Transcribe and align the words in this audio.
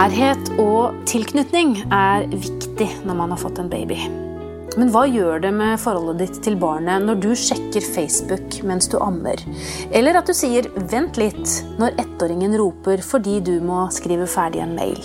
Nærhet 0.00 0.46
og 0.56 0.94
tilknytning 1.04 1.74
er 1.92 2.22
viktig 2.32 2.86
når 3.04 3.16
man 3.18 3.34
har 3.34 3.40
fått 3.42 3.58
en 3.60 3.66
baby. 3.68 3.98
Men 4.80 4.88
hva 4.94 5.02
gjør 5.04 5.42
det 5.44 5.50
med 5.52 5.76
forholdet 5.82 6.22
ditt 6.22 6.38
til 6.46 6.56
barnet 6.56 7.04
når 7.04 7.18
du 7.20 7.26
sjekker 7.36 7.84
Facebook 7.84 8.56
mens 8.64 8.88
du 8.88 8.96
ammer? 8.96 9.42
Eller 9.92 10.16
at 10.16 10.30
du 10.30 10.32
sier 10.32 10.70
'vent 10.72 11.20
litt' 11.20 11.76
når 11.76 12.00
ettåringen 12.00 12.56
roper 12.56 13.04
fordi 13.04 13.42
du 13.44 13.60
må 13.60 13.90
skrive 13.92 14.24
ferdig 14.24 14.64
en 14.64 14.74
mail? 14.78 15.04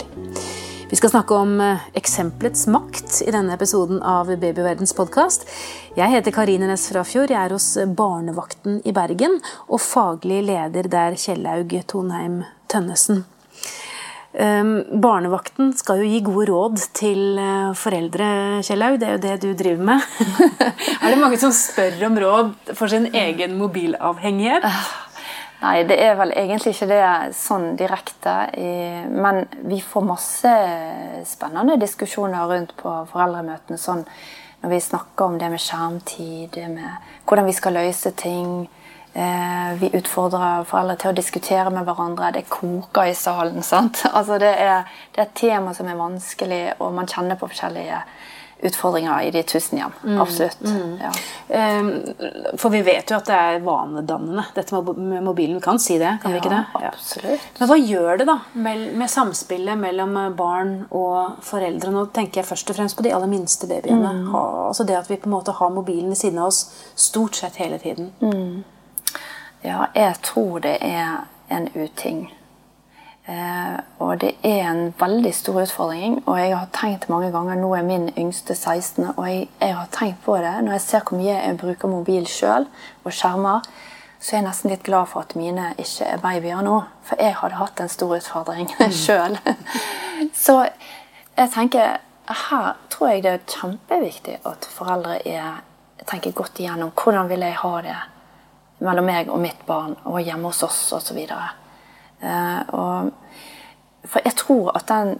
Vi 0.87 0.95
skal 0.95 1.11
snakke 1.11 1.41
om 1.43 1.59
eh, 1.59 1.83
eksempelets 1.99 2.63
makt 2.71 3.19
i 3.27 3.35
denne 3.35 3.51
episoden 3.59 3.99
av 3.99 4.31
Babyverdens 4.31 4.95
podkast. 4.95 5.43
Jeg 5.99 6.07
heter 6.07 6.31
Karine 6.31 6.71
Næss 6.71 6.87
Frafjord. 6.87 7.35
Jeg 7.35 7.43
er 7.43 7.51
hos 7.51 7.73
Barnevakten 7.83 8.79
i 8.85 8.95
Bergen 8.95 9.41
og 9.67 9.81
faglig 9.81 10.45
leder 10.47 10.87
der 10.87 11.19
Kjellaug 11.19 11.81
Tonheim 11.83 12.45
Tønnesen. 12.69 13.25
Um, 14.35 14.99
barnevakten 14.99 15.69
skal 15.79 16.01
jo 16.01 16.09
gi 16.11 16.17
gode 16.25 16.49
råd 16.49 16.81
til 16.97 17.37
uh, 17.39 17.71
foreldre, 17.77 18.27
Kjellaug. 18.67 18.97
Det 18.99 19.07
er 19.07 19.15
jo 19.15 19.23
det 19.23 19.35
du 19.45 19.47
driver 19.55 19.85
med. 19.93 20.07
er 21.01 21.13
det 21.13 21.21
mange 21.21 21.39
som 21.39 21.53
spør 21.55 22.03
om 22.09 22.19
råd 22.19 22.53
for 22.75 22.91
sin 22.91 23.07
egen 23.15 23.55
mobilavhengighet? 23.61 24.67
Nei, 25.61 25.77
det 25.87 25.97
er 26.03 26.17
vel 26.19 26.35
egentlig 26.35 26.75
ikke 26.75 26.89
det 26.91 27.03
sånn 27.37 27.71
direkte. 27.79 28.33
Men 29.09 29.45
vi 29.65 29.79
får 29.81 30.03
masse 30.05 30.51
spennende 31.25 31.79
diskusjoner 31.81 32.51
rundt 32.51 32.75
på 32.77 32.91
foreldremøtene. 33.13 33.79
Sånn 33.79 34.03
når 34.65 34.73
vi 34.75 34.81
snakker 34.81 35.25
om 35.25 35.39
det 35.39 35.49
med 35.53 35.61
skjermtid, 35.61 36.49
det 36.57 36.67
med 36.73 37.23
hvordan 37.25 37.47
vi 37.47 37.55
skal 37.55 37.75
løse 37.79 38.11
ting. 38.19 38.65
Eh, 39.15 39.73
vi 39.79 39.89
utfordrer 39.95 40.65
foreldre 40.67 40.97
til 40.99 41.13
å 41.13 41.15
diskutere 41.15 41.71
med 41.71 41.85
hverandre. 41.87 42.33
Det 42.35 42.49
koker 42.51 43.07
i 43.07 43.15
salen. 43.15 43.63
sant? 43.63 44.03
Altså 44.15 44.39
det, 44.41 44.51
er, 44.59 44.83
det 45.15 45.21
er 45.21 45.29
et 45.29 45.37
tema 45.39 45.71
som 45.73 45.87
er 45.87 45.99
vanskelig, 45.99 46.63
og 46.83 46.91
man 46.97 47.07
kjenner 47.07 47.39
på 47.39 47.47
forskjellige 47.47 48.01
utfordringer 48.67 49.21
i 49.23 49.31
de 49.31 49.43
tusen 49.47 49.79
hjem. 49.79 49.95
Mm, 50.03 50.19
Absolutt. 50.19 50.61
Mm. 50.67 50.99
Ja. 50.99 51.13
Um, 51.79 51.89
for 52.59 52.75
vi 52.75 52.81
vet 52.83 53.11
jo 53.11 53.21
at 53.21 53.31
det 53.31 53.39
er 53.39 53.63
vanedannende. 53.63 54.45
Dette 54.55 54.83
med 54.83 55.23
mobilen 55.23 55.63
kan 55.63 55.79
si 55.79 55.95
det, 56.01 56.17
kan 56.23 56.31
ja, 56.31 56.35
vi 56.35 56.43
ikke 56.43 56.51
det? 56.51 56.83
Absolutt. 56.91 57.47
Men 57.59 57.71
hva 57.71 57.79
gjør 57.79 58.19
det 58.19 58.29
da 58.33 58.37
med, 58.51 58.85
med, 58.99 59.11
samspillet 59.15 59.79
mellom 59.79 60.15
barn 60.35 60.77
og 60.91 61.39
foreldre? 61.45 61.95
Nå 61.95 62.07
tenker 62.15 62.41
jeg 62.41 62.51
først 62.51 62.75
og 62.75 62.79
fremst 62.81 62.99
på 62.99 63.07
de 63.07 63.15
aller 63.15 63.31
minste 63.31 63.71
babyene. 63.71 64.15
Mm. 64.21 64.29
Ha, 64.35 64.45
altså 64.69 64.87
Det 64.87 64.99
at 64.99 65.11
vi 65.11 65.23
på 65.23 65.31
en 65.31 65.37
måte 65.37 65.55
har 65.55 65.75
mobilen 65.75 66.11
ved 66.11 66.19
siden 66.23 66.43
av 66.43 66.51
oss 66.51 66.65
stort 66.95 67.39
sett 67.39 67.63
hele 67.63 67.79
tiden. 67.79 68.11
Mm. 68.19 68.63
Ja, 69.65 69.85
jeg 69.95 70.15
tror 70.21 70.59
det 70.59 70.77
er 70.81 71.25
en 71.49 71.69
uting. 71.75 72.33
Eh, 73.25 73.79
og 73.99 74.21
det 74.21 74.35
er 74.43 74.67
en 74.69 74.93
veldig 74.99 75.33
stor 75.33 75.61
utfordring. 75.63 76.19
Og 76.27 76.39
jeg 76.39 76.57
har 76.57 76.67
tenkt 76.73 77.09
mange 77.09 77.31
ganger 77.33 77.57
Nå 77.57 77.71
er 77.73 77.81
min 77.81 78.11
yngste 78.17 78.55
16, 78.55 79.07
og 79.17 79.29
jeg, 79.29 79.49
jeg 79.61 79.75
har 79.75 79.89
tenkt 79.91 80.21
på 80.25 80.37
det. 80.37 80.53
Når 80.61 80.71
jeg 80.71 80.81
ser 80.81 81.09
hvor 81.09 81.17
mye 81.17 81.33
jeg 81.33 81.57
bruker 81.57 81.89
mobil 81.89 82.27
sjøl, 82.29 82.69
og 83.03 83.13
skjermer, 83.13 83.65
så 84.19 84.35
er 84.35 84.39
jeg 84.39 84.47
nesten 84.51 84.69
litt 84.69 84.85
glad 84.85 85.09
for 85.09 85.25
at 85.25 85.35
mine 85.35 85.73
ikke 85.81 86.13
er 86.13 86.21
babyer 86.21 86.61
nå. 86.61 86.79
For 87.09 87.25
jeg 87.25 87.39
hadde 87.41 87.61
hatt 87.63 87.81
en 87.81 87.89
stor 87.89 88.17
utfordring 88.19 88.69
mm. 88.79 88.91
sjøl. 88.93 89.37
så 90.45 90.61
jeg 91.37 91.53
tenker 91.57 91.97
her 92.25 92.73
tror 92.89 93.09
jeg 93.09 93.23
det 93.23 93.31
er 93.31 93.47
kjempeviktig 93.49 94.41
at 94.45 94.65
foreldre 94.69 95.19
er, 95.25 95.63
tenker 96.05 96.33
godt 96.37 96.61
igjennom 96.61 96.93
hvordan 96.93 97.29
vil 97.29 97.45
jeg 97.45 97.57
ha 97.65 97.79
det 97.85 97.97
mellom 98.77 99.05
meg 99.05 99.29
og 99.31 99.39
mitt 99.39 99.65
barn 99.67 99.95
og 100.03 100.21
hjemme 100.21 100.49
hos 100.51 100.63
oss 100.65 100.81
osv. 100.95 101.21
Uh, 102.21 103.07
for 104.05 104.25
jeg 104.25 104.37
tror 104.37 104.71
at 104.77 104.87
den, 104.91 105.15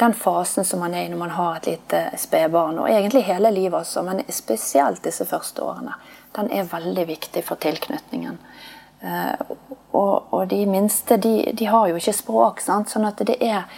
den, 0.00 0.14
fasen 0.14 0.64
som 0.64 0.82
man 0.82 0.94
er 0.94 1.06
i 1.06 1.12
når 1.12 1.22
man 1.22 1.36
har 1.36 1.56
et 1.56 1.68
lite 1.70 2.02
spedbarn, 2.18 2.78
og 2.78 2.90
egentlig 2.90 3.24
hele 3.28 3.52
livet 3.54 3.80
også, 3.80 4.02
men 4.06 4.24
spesielt 4.32 5.04
disse 5.04 5.26
første 5.26 5.64
årene, 5.64 5.96
den 6.36 6.50
er 6.52 6.70
veldig 6.70 7.06
viktig 7.08 7.44
for 7.44 7.60
tilknytningen. 7.60 8.38
Uh, 9.02 9.54
og, 9.92 10.32
og, 10.34 10.48
de 10.50 10.64
minste 10.66 11.16
de, 11.16 11.52
de, 11.54 11.66
har 11.70 11.88
jo 11.88 12.00
ikke 12.00 12.16
språk, 12.16 12.60
sant? 12.64 12.90
sånn 12.90 13.06
at 13.08 13.22
det 13.26 13.38
er 13.38 13.68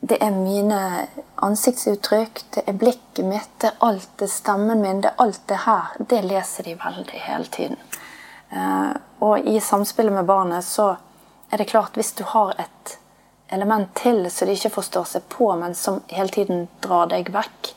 det 0.00 0.16
er 0.24 0.30
mine 0.32 1.06
ansiktsuttrykk, 1.44 2.42
det 2.54 2.62
er 2.66 2.76
blikket 2.80 3.24
mitt, 3.26 3.50
det 3.60 3.68
er 3.68 3.82
alt, 3.84 4.08
det 4.16 4.30
er 4.30 4.32
stemmen 4.32 4.80
min, 4.80 5.02
det 5.04 5.12
er 5.12 5.22
alt 5.22 5.42
det 5.50 5.60
her. 5.66 5.92
Det 5.98 6.22
leser 6.24 6.64
de 6.64 6.74
veldig 6.80 7.20
hele 7.26 7.50
tiden. 7.52 7.76
Uh, 8.50 8.96
og 9.20 9.46
i 9.46 9.60
samspillet 9.60 10.14
med 10.14 10.26
barnet 10.26 10.64
så 10.64 10.94
er 11.50 11.60
det 11.60 11.68
klart 11.70 11.98
hvis 11.98 12.14
du 12.18 12.24
har 12.32 12.56
et 12.58 12.96
element 13.52 13.92
til 13.98 14.24
så 14.30 14.46
de 14.46 14.56
ikke 14.56 14.72
forstår 14.80 15.06
seg 15.12 15.28
på, 15.28 15.50
men 15.60 15.74
som 15.74 16.00
hele 16.08 16.32
tiden 16.32 16.66
drar 16.82 17.10
deg 17.10 17.30
vekk, 17.34 17.74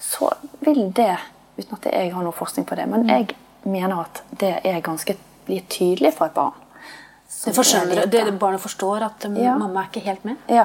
så 0.00 0.32
vil 0.64 0.90
det 0.94 1.14
Uten 1.54 1.76
at 1.76 1.84
jeg 1.86 2.08
har 2.10 2.24
noe 2.26 2.34
forskning 2.34 2.64
på 2.66 2.74
det, 2.74 2.88
men 2.90 3.04
jeg 3.06 3.28
mener 3.62 4.00
at 4.02 4.24
det 4.40 4.56
er 4.66 4.80
ganske 4.82 5.14
blir 5.46 5.62
tydelig 5.70 6.10
for 6.16 6.26
et 6.26 6.34
barn. 6.34 6.56
Det, 7.30 8.08
det, 8.10 8.24
det, 8.26 8.32
barnet 8.40 8.58
forstår 8.58 9.04
at 9.06 9.26
ja. 9.38 9.52
mamma 9.54 9.84
er 9.84 9.86
ikke 9.92 10.02
helt 10.02 10.24
med? 10.26 10.40
Ja, 10.50 10.64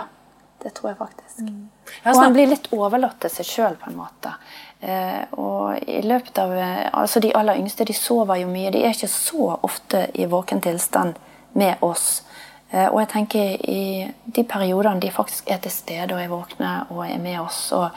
det 0.64 0.74
tror 0.78 0.92
jeg 0.92 0.98
faktisk. 1.00 1.40
Mm. 1.40 1.70
og 2.06 2.22
han 2.22 2.34
blir 2.36 2.50
litt 2.52 2.68
overlatt 2.76 3.20
til 3.24 3.32
seg 3.34 3.48
sjøl, 3.48 3.78
på 3.80 3.92
en 3.92 4.00
måte. 4.00 4.34
Eh, 4.80 5.24
og 5.40 5.90
i 5.90 6.02
løpet 6.06 6.38
av 6.40 6.54
eh, 6.56 6.86
Altså, 6.94 7.20
de 7.20 7.34
aller 7.36 7.60
yngste 7.60 7.88
de 7.88 7.96
sover 7.96 8.40
jo 8.42 8.48
mye. 8.52 8.72
De 8.72 8.84
er 8.84 8.96
ikke 8.96 9.12
så 9.12 9.54
ofte 9.62 10.06
i 10.14 10.28
våken 10.30 10.62
tilstand 10.64 11.20
med 11.60 11.84
oss. 11.84 12.24
Eh, 12.72 12.88
og 12.88 13.00
jeg 13.02 13.12
tenker 13.14 13.70
i 13.70 13.84
de 14.26 14.44
periodene 14.44 15.02
de 15.02 15.12
faktisk 15.12 15.50
er 15.50 15.62
til 15.64 15.74
stede 15.74 16.14
og 16.14 16.22
er 16.22 16.32
våkne 16.32 16.74
og 16.94 17.06
er 17.08 17.22
med 17.22 17.40
oss, 17.42 17.64
så, 17.72 17.88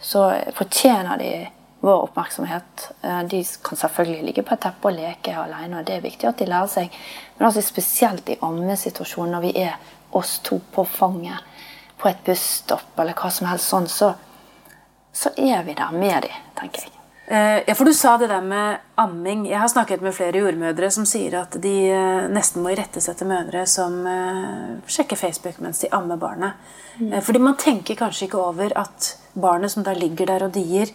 så 0.00 0.28
fortjener 0.54 1.18
de 1.18 1.32
vår 1.80 2.04
oppmerksomhet. 2.06 2.90
Eh, 3.02 3.22
de 3.32 3.44
kan 3.64 3.80
selvfølgelig 3.80 4.24
ligge 4.24 4.44
på 4.46 4.54
et 4.54 4.62
teppe 4.62 4.90
og 4.90 4.96
leke 4.96 5.36
alene, 5.36 5.80
og 5.80 5.88
det 5.88 5.96
er 5.96 6.04
viktig 6.04 6.28
at 6.28 6.38
de 6.38 6.48
lærer 6.50 6.70
seg. 6.70 7.00
Men 7.38 7.48
altså 7.48 7.64
spesielt 7.64 8.28
i 8.28 8.38
ammesituasjonen, 8.42 9.34
når 9.34 9.46
vi 9.48 9.54
er 9.64 9.78
oss 10.16 10.38
to 10.44 10.60
på 10.72 10.84
fanget 10.84 11.49
på 12.00 12.08
et 12.10 12.24
busstopp 12.26 12.98
eller 12.98 13.16
hva 13.18 13.30
som 13.32 13.50
helst 13.50 13.70
sånn, 13.70 13.90
så, 13.90 14.14
så 15.12 15.34
er 15.36 15.62
vi 15.66 15.76
der 15.78 15.92
med 15.92 16.24
dem, 16.26 16.48
tenker 16.58 16.86
jeg. 16.86 16.96
Eh, 17.30 17.62
ja, 17.66 17.74
for 17.74 17.84
Du 17.84 17.94
sa 17.94 18.16
det 18.18 18.26
der 18.26 18.42
med 18.42 18.78
amming. 18.98 19.44
Jeg 19.46 19.60
har 19.62 19.68
snakket 19.68 20.00
med 20.02 20.14
flere 20.16 20.40
jordmødre 20.42 20.88
som 20.90 21.04
sier 21.06 21.36
at 21.38 21.54
de 21.62 21.74
eh, 21.86 22.24
nesten 22.26 22.64
må 22.64 22.72
irettesette 22.72 23.22
mødre 23.28 23.62
som 23.70 24.00
eh, 24.02 24.72
sjekker 24.90 25.20
Facebook 25.20 25.60
mens 25.62 25.78
de 25.84 25.92
ammer 25.94 26.18
barnet. 26.18 26.58
Mm. 26.98 27.14
Fordi 27.22 27.38
man 27.38 27.54
tenker 27.54 27.94
kanskje 27.94 28.26
ikke 28.26 28.42
over 28.42 28.74
at 28.74 29.12
barnet 29.38 29.70
som 29.70 29.86
da 29.86 29.94
ligger 29.94 30.26
der 30.26 30.48
og 30.48 30.56
dier, 30.58 30.90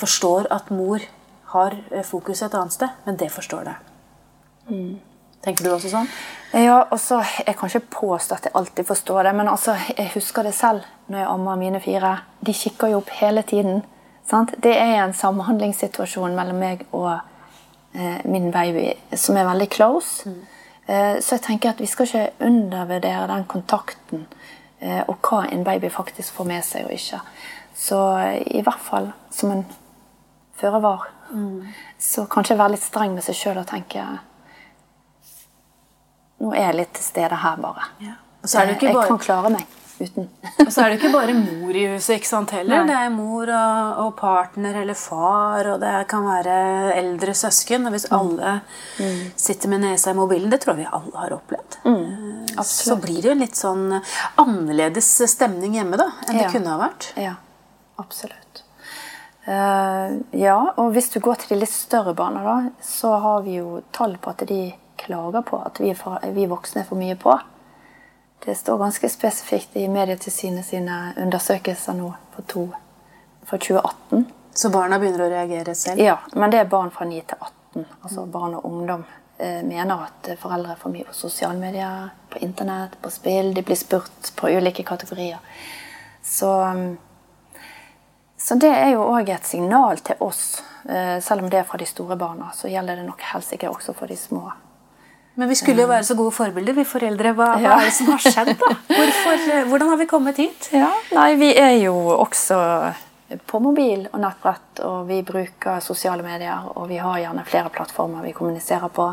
forstår 0.00 0.48
at 0.50 0.72
mor 0.74 1.04
har 1.52 1.76
fokus 2.02 2.40
et 2.42 2.56
annet 2.58 2.74
sted. 2.74 2.96
Men 3.04 3.20
det 3.20 3.28
forstår 3.30 3.68
det. 3.68 3.76
Mm. 4.72 4.96
Tenker 5.44 5.64
du 5.64 5.72
også 5.72 5.90
sånn? 5.92 6.08
Ja, 6.52 6.82
og 6.90 6.98
så, 7.00 7.22
Jeg 7.46 7.56
kan 7.56 7.70
ikke 7.70 7.94
påstå 8.00 8.34
at 8.34 8.44
jeg 8.48 8.54
alltid 8.54 8.86
forstår 8.86 9.22
det, 9.22 9.34
men 9.34 9.48
altså, 9.48 9.76
jeg 9.96 10.10
husker 10.14 10.42
det 10.42 10.54
selv 10.54 10.84
når 11.08 11.18
jeg 11.18 11.28
ammer 11.28 11.56
mine 11.56 11.80
fire. 11.80 12.18
De 12.46 12.52
kikker 12.52 12.92
jo 12.92 13.00
opp 13.00 13.10
hele 13.20 13.42
tiden. 13.42 13.82
Sant? 14.26 14.54
Det 14.62 14.76
er 14.76 15.04
en 15.04 15.14
samhandlingssituasjon 15.16 16.36
mellom 16.36 16.60
meg 16.60 16.84
og 16.92 17.12
eh, 17.94 18.20
min 18.24 18.50
baby 18.52 18.92
som 19.16 19.36
er 19.36 19.48
veldig 19.48 19.68
close. 19.70 20.28
Mm. 20.28 20.42
Eh, 20.86 21.16
så 21.22 21.36
jeg 21.36 21.46
tenker 21.46 21.72
at 21.72 21.80
vi 21.80 21.86
skal 21.86 22.06
ikke 22.06 22.46
undervurdere 22.46 23.26
den 23.30 23.44
kontakten 23.48 24.26
eh, 24.80 25.02
og 25.06 25.18
hva 25.22 25.44
en 25.48 25.64
baby 25.64 25.90
faktisk 25.90 26.34
får 26.36 26.50
med 26.50 26.66
seg 26.66 26.86
og 26.88 26.94
ikke. 26.94 27.20
Så 27.74 28.00
eh, 28.18 28.42
i 28.58 28.62
hvert 28.66 28.82
fall 28.82 29.12
som 29.30 29.54
en 29.54 29.64
føre 30.60 30.82
var. 30.82 31.08
Mm. 31.30 31.70
Så 31.98 32.26
kanskje 32.30 32.58
være 32.58 32.74
litt 32.74 32.84
streng 32.84 33.14
med 33.14 33.24
seg 33.24 33.38
sjøl 33.38 33.62
og 33.62 33.70
tenke 33.70 34.04
Nå 36.40 36.54
er 36.54 36.70
jeg 36.70 36.78
litt 36.80 36.96
til 36.96 37.04
stede 37.04 37.42
her, 37.42 37.60
bare. 37.60 37.90
Ja. 38.00 38.16
Bare... 38.40 38.78
Jeg 38.80 38.96
kan 38.96 39.20
klare 39.20 39.52
meg 39.52 39.68
uten. 40.00 40.28
og 40.64 40.70
så 40.72 40.84
er 40.84 40.92
det 40.92 40.96
ikke 41.00 41.12
bare 41.12 41.34
mor 41.36 41.76
i 41.76 41.84
huset 41.92 42.16
ikke 42.16 42.30
sant 42.30 42.54
heller. 42.56 42.82
Nei. 42.82 42.88
Det 42.88 42.96
er 42.96 43.12
mor 43.14 43.52
og, 43.52 44.00
og, 44.04 44.10
partner 44.18 44.80
eller 44.82 44.98
far, 44.98 45.68
og 45.74 45.82
det 45.82 45.92
kan 46.10 46.26
være 46.26 46.56
eldre 46.96 47.34
søsken. 47.36 47.88
Og 47.88 47.96
hvis 47.96 48.08
mm. 48.10 48.16
alle 48.18 48.54
mm. 49.00 49.20
sitter 49.44 49.72
med 49.72 49.84
nesa 49.84 50.14
i 50.14 50.18
mobilen, 50.18 50.50
det 50.52 50.62
tror 50.64 50.76
jeg 50.76 50.86
vi 50.86 50.90
alle 51.00 51.24
har 51.24 51.36
opplevd, 51.36 51.80
mm. 51.84 52.28
Eh, 52.50 52.64
så 52.66 52.96
blir 53.00 53.20
det 53.22 53.30
jo 53.30 53.38
litt 53.38 53.58
sånn 53.58 53.86
annerledes 54.40 55.12
stemning 55.30 55.76
hjemme 55.78 56.00
da, 56.00 56.10
enn 56.26 56.40
ja. 56.40 56.46
det 56.48 56.54
kunne 56.56 56.74
ha 56.74 56.80
vært. 56.80 57.12
Ja, 57.20 57.36
absolutt. 58.00 58.64
Uh, 59.50 60.20
ja, 60.36 60.58
og 60.78 60.92
hvis 60.94 61.08
du 61.14 61.18
går 61.24 61.40
til 61.40 61.54
de 61.54 61.62
litt 61.62 61.72
større 61.72 62.12
barna, 62.14 62.42
da, 62.44 62.84
så 62.84 63.14
har 63.22 63.44
vi 63.46 63.56
jo 63.58 63.80
tall 63.94 64.18
på 64.20 64.34
at 64.34 64.44
de 64.50 64.62
klager 65.00 65.42
på 65.46 65.60
at 65.64 65.80
vi, 65.80 65.94
for, 65.96 66.20
vi 66.36 66.46
voksne 66.50 66.84
er 66.84 66.88
for 66.88 67.00
mye 67.00 67.16
på. 67.18 67.34
Det 68.44 68.54
står 68.54 68.78
ganske 68.78 69.08
spesifikt 69.08 69.76
i 69.76 69.88
Medietilsynet 69.88 70.66
sine 70.66 70.98
undersøkelser 71.20 71.96
nå 71.98 72.12
for, 72.34 72.46
to, 72.48 72.66
for 73.44 73.60
2018. 73.60 74.24
Så 74.54 74.70
barna 74.72 74.98
begynner 74.98 75.26
å 75.26 75.32
reagere 75.32 75.74
selv? 75.74 76.00
Ja, 76.00 76.18
men 76.32 76.52
det 76.52 76.62
er 76.62 76.70
barn 76.70 76.90
fra 76.94 77.04
9 77.08 77.20
til 77.28 77.36
18. 77.36 77.84
Altså 78.00 78.24
barn 78.26 78.56
og 78.58 78.64
ungdom 78.66 79.04
eh, 79.38 79.60
mener 79.66 80.06
at 80.06 80.32
foreldre 80.40 80.72
er 80.72 80.80
for 80.80 80.92
mye 80.94 81.04
på 81.08 81.14
sosiale 81.16 81.60
medier, 81.60 82.08
på 82.32 82.40
internett, 82.44 82.96
på 83.02 83.12
spill. 83.12 83.52
De 83.54 83.62
blir 83.66 83.78
spurt 83.78 84.32
på 84.36 84.50
ulike 84.56 84.86
kategorier. 84.88 85.38
Så, 86.24 86.50
så 88.36 88.58
det 88.60 88.72
er 88.72 88.94
jo 88.94 89.04
òg 89.04 89.30
et 89.36 89.46
signal 89.46 90.00
til 90.04 90.20
oss. 90.24 90.62
Eh, 90.88 91.20
selv 91.20 91.44
om 91.44 91.52
det 91.52 91.60
er 91.60 91.68
fra 91.68 91.78
de 91.78 91.86
store 91.86 92.16
barna, 92.16 92.50
så 92.56 92.72
gjelder 92.72 92.96
det 92.96 93.06
nok 93.06 93.22
helst 93.34 93.52
ikke 93.52 93.70
også 93.70 93.94
for 94.00 94.08
de 94.08 94.16
små. 94.16 94.48
Men 95.34 95.48
vi 95.48 95.54
skulle 95.54 95.84
jo 95.84 95.88
være 95.90 96.04
så 96.04 96.16
gode 96.18 96.34
forbilder, 96.34 96.74
vi 96.74 96.84
foreldre. 96.84 97.32
Hva, 97.38 97.52
hva 97.62 97.76
er 97.78 97.86
det 97.86 97.94
som 97.96 98.10
har 98.10 98.24
skjedd, 98.24 98.50
da? 98.58 98.72
Hvorfor, 98.90 99.44
hvordan 99.70 99.92
har 99.92 100.00
vi 100.00 100.06
kommet 100.10 100.40
hit? 100.42 100.68
Ja, 100.74 100.90
nei, 101.14 101.34
Vi 101.38 101.52
er 101.54 101.76
jo 101.84 101.94
også 102.16 102.58
på 103.46 103.60
mobil 103.62 104.08
og 104.10 104.18
nettbrett, 104.20 104.80
og 104.86 105.06
vi 105.08 105.20
bruker 105.26 105.78
sosiale 105.84 106.24
medier. 106.26 106.66
Og 106.74 106.88
vi 106.90 106.98
har 106.98 107.20
gjerne 107.22 107.46
flere 107.46 107.70
plattformer 107.70 108.26
vi 108.26 108.34
kommuniserer 108.36 108.90
på. 108.94 109.06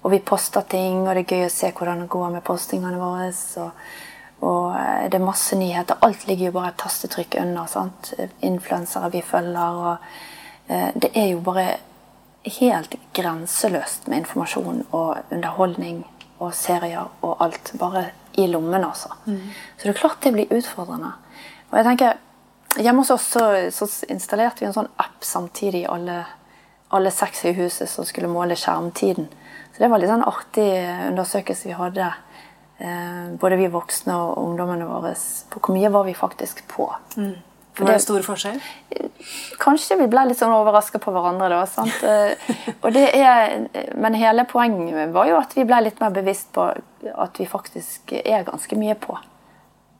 Og 0.00 0.14
vi 0.14 0.22
poster 0.24 0.64
ting, 0.64 1.02
og 1.04 1.12
det 1.12 1.26
er 1.26 1.34
gøy 1.36 1.44
å 1.44 1.52
se 1.52 1.72
hvordan 1.76 2.06
det 2.06 2.08
går 2.12 2.32
med 2.38 2.44
postingene 2.46 2.96
våre. 3.00 3.28
Og, 3.60 3.92
og 4.48 4.78
eh, 4.80 5.04
det 5.12 5.20
er 5.20 5.26
masse 5.26 5.58
nyheter. 5.60 6.00
Alt 6.06 6.24
ligger 6.26 6.48
jo 6.48 6.56
bare 6.56 6.72
et 6.72 6.80
tastetrykk 6.80 7.36
under. 7.42 7.68
sant? 7.68 8.14
Influensere 8.48 9.12
vi 9.12 9.20
følger. 9.20 9.84
og 9.84 10.72
eh, 10.72 10.88
Det 10.96 11.12
er 11.12 11.34
jo 11.34 11.44
bare 11.44 11.68
helt 12.44 12.94
grenseløst 13.16 14.08
med 14.08 14.24
informasjon 14.24 14.84
og 14.96 15.18
underholdning 15.30 16.02
og 16.40 16.54
serier 16.56 17.10
og 17.20 17.36
alt. 17.44 17.72
Bare 17.78 18.10
i 18.38 18.46
lommen, 18.46 18.84
altså. 18.84 19.12
Mm. 19.26 19.40
Så 19.76 19.82
det 19.84 19.94
er 19.94 20.00
klart 20.00 20.22
det 20.24 20.32
blir 20.32 20.52
utfordrende. 20.56 21.12
Og 21.70 21.78
jeg 21.78 21.88
tenker, 21.88 22.18
Hjemme 22.78 23.02
hos 23.02 23.10
oss 23.10 23.24
så, 23.26 23.70
så 23.74 23.86
installerte 24.12 24.62
vi 24.62 24.68
en 24.68 24.74
sånn 24.76 24.92
app 25.02 25.24
samtidig, 25.26 25.82
alle, 25.90 26.20
alle 26.94 27.10
seks 27.10 27.42
i 27.50 27.52
huset, 27.56 27.90
som 27.90 28.06
skulle 28.06 28.30
måle 28.30 28.54
skjermtiden. 28.54 29.26
Så 29.72 29.82
det 29.82 29.88
var 29.90 29.98
litt 29.98 30.12
sånn 30.12 30.22
artig 30.22 30.68
undersøkelse 31.08 31.66
vi 31.66 31.74
hadde, 31.74 32.12
eh, 32.78 33.24
både 33.42 33.58
vi 33.58 33.66
voksne 33.74 34.14
og 34.14 34.38
ungdommene 34.44 34.86
våre, 34.86 35.16
på 35.50 35.62
hvor 35.64 35.74
mye 35.74 35.90
var 35.90 36.06
vi 36.06 36.14
faktisk 36.14 36.62
på. 36.70 36.86
Mm. 37.18 37.34
Var 37.86 37.92
det 37.92 38.02
stor 38.04 38.24
forskjell? 38.24 38.60
Kanskje 39.60 39.96
vi 40.00 40.06
ble 40.10 40.24
litt 40.28 40.38
sånn 40.40 40.52
overraska 40.54 41.00
på 41.02 41.12
hverandre. 41.14 41.48
da, 41.52 41.64
sant? 41.66 42.04
Eh, 42.90 43.16
er, 43.20 43.68
men 43.94 44.16
hele 44.18 44.44
poenget 44.48 45.12
var 45.14 45.28
jo 45.28 45.36
at 45.38 45.52
vi 45.56 45.64
ble 45.68 45.80
litt 45.84 46.00
mer 46.00 46.12
bevisst 46.14 46.50
på 46.56 46.64
at 46.70 47.40
vi 47.40 47.46
faktisk 47.48 48.14
er 48.18 48.46
ganske 48.46 48.78
mye 48.78 48.96
på. 48.98 49.16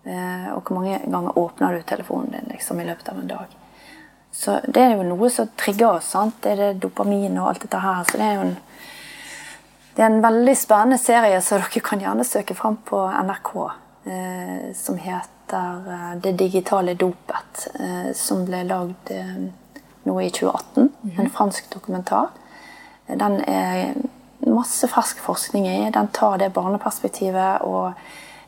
Eh, 0.05 0.49
og 0.55 0.65
hvor 0.65 0.81
mange 0.81 1.01
ganger 1.05 1.39
åpner 1.39 1.77
du 1.77 1.83
telefonen 1.87 2.33
din 2.35 2.53
liksom, 2.55 2.81
i 2.81 2.89
løpet 2.89 3.13
av 3.13 3.21
en 3.21 3.31
dag. 3.31 3.59
Så 4.33 4.61
det 4.67 4.83
er 4.83 4.95
jo 4.97 5.05
noe 5.07 5.31
som 5.33 5.51
trigger 5.59 5.99
oss. 5.99 6.13
sant? 6.15 6.39
Det 6.43 6.55
er 6.55 6.63
det 6.63 6.81
dopamin 6.83 7.39
og 7.39 7.51
alt 7.51 7.67
dette 7.67 7.83
her. 7.83 8.05
Så 8.09 8.21
det 8.21 8.27
er 8.27 8.39
jo 8.39 8.47
en, 8.49 8.57
det 9.97 10.05
er 10.05 10.11
en 10.13 10.25
veldig 10.25 10.57
spennende 10.57 10.99
serie, 11.03 11.41
så 11.43 11.59
dere 11.59 11.85
kan 11.85 12.03
gjerne 12.03 12.27
søke 12.27 12.57
fram 12.57 12.79
på 12.87 13.05
NRK. 13.11 13.55
Eh, 14.05 14.73
som 14.75 14.97
heter 14.97 15.29
heter 15.51 15.93
eh, 15.93 16.17
'Det 16.17 16.33
digitale 16.33 16.95
dopet', 16.95 17.69
eh, 17.75 18.13
som 18.15 18.45
ble 18.45 18.65
lagd 18.65 19.11
eh, 19.11 19.37
nå 20.03 20.21
i 20.21 20.31
2018. 20.31 20.63
Mm 20.75 20.91
-hmm. 21.03 21.21
En 21.21 21.31
fransk 21.31 21.71
dokumentar. 21.75 22.29
Den 23.07 23.41
er 23.41 23.95
masse 24.39 24.89
fersk 24.89 25.19
forskning 25.19 25.69
i. 25.69 25.91
Den 25.91 26.09
tar 26.09 26.39
det 26.39 26.53
barneperspektivet. 26.53 27.61
og 27.61 27.93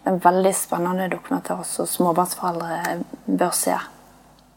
en 0.04 0.18
veldig 0.18 0.54
spennende 0.54 1.08
dokumentar 1.08 1.62
som 1.62 1.86
småbarnsforeldre 1.86 3.04
bør 3.26 3.50
se. 3.50 3.76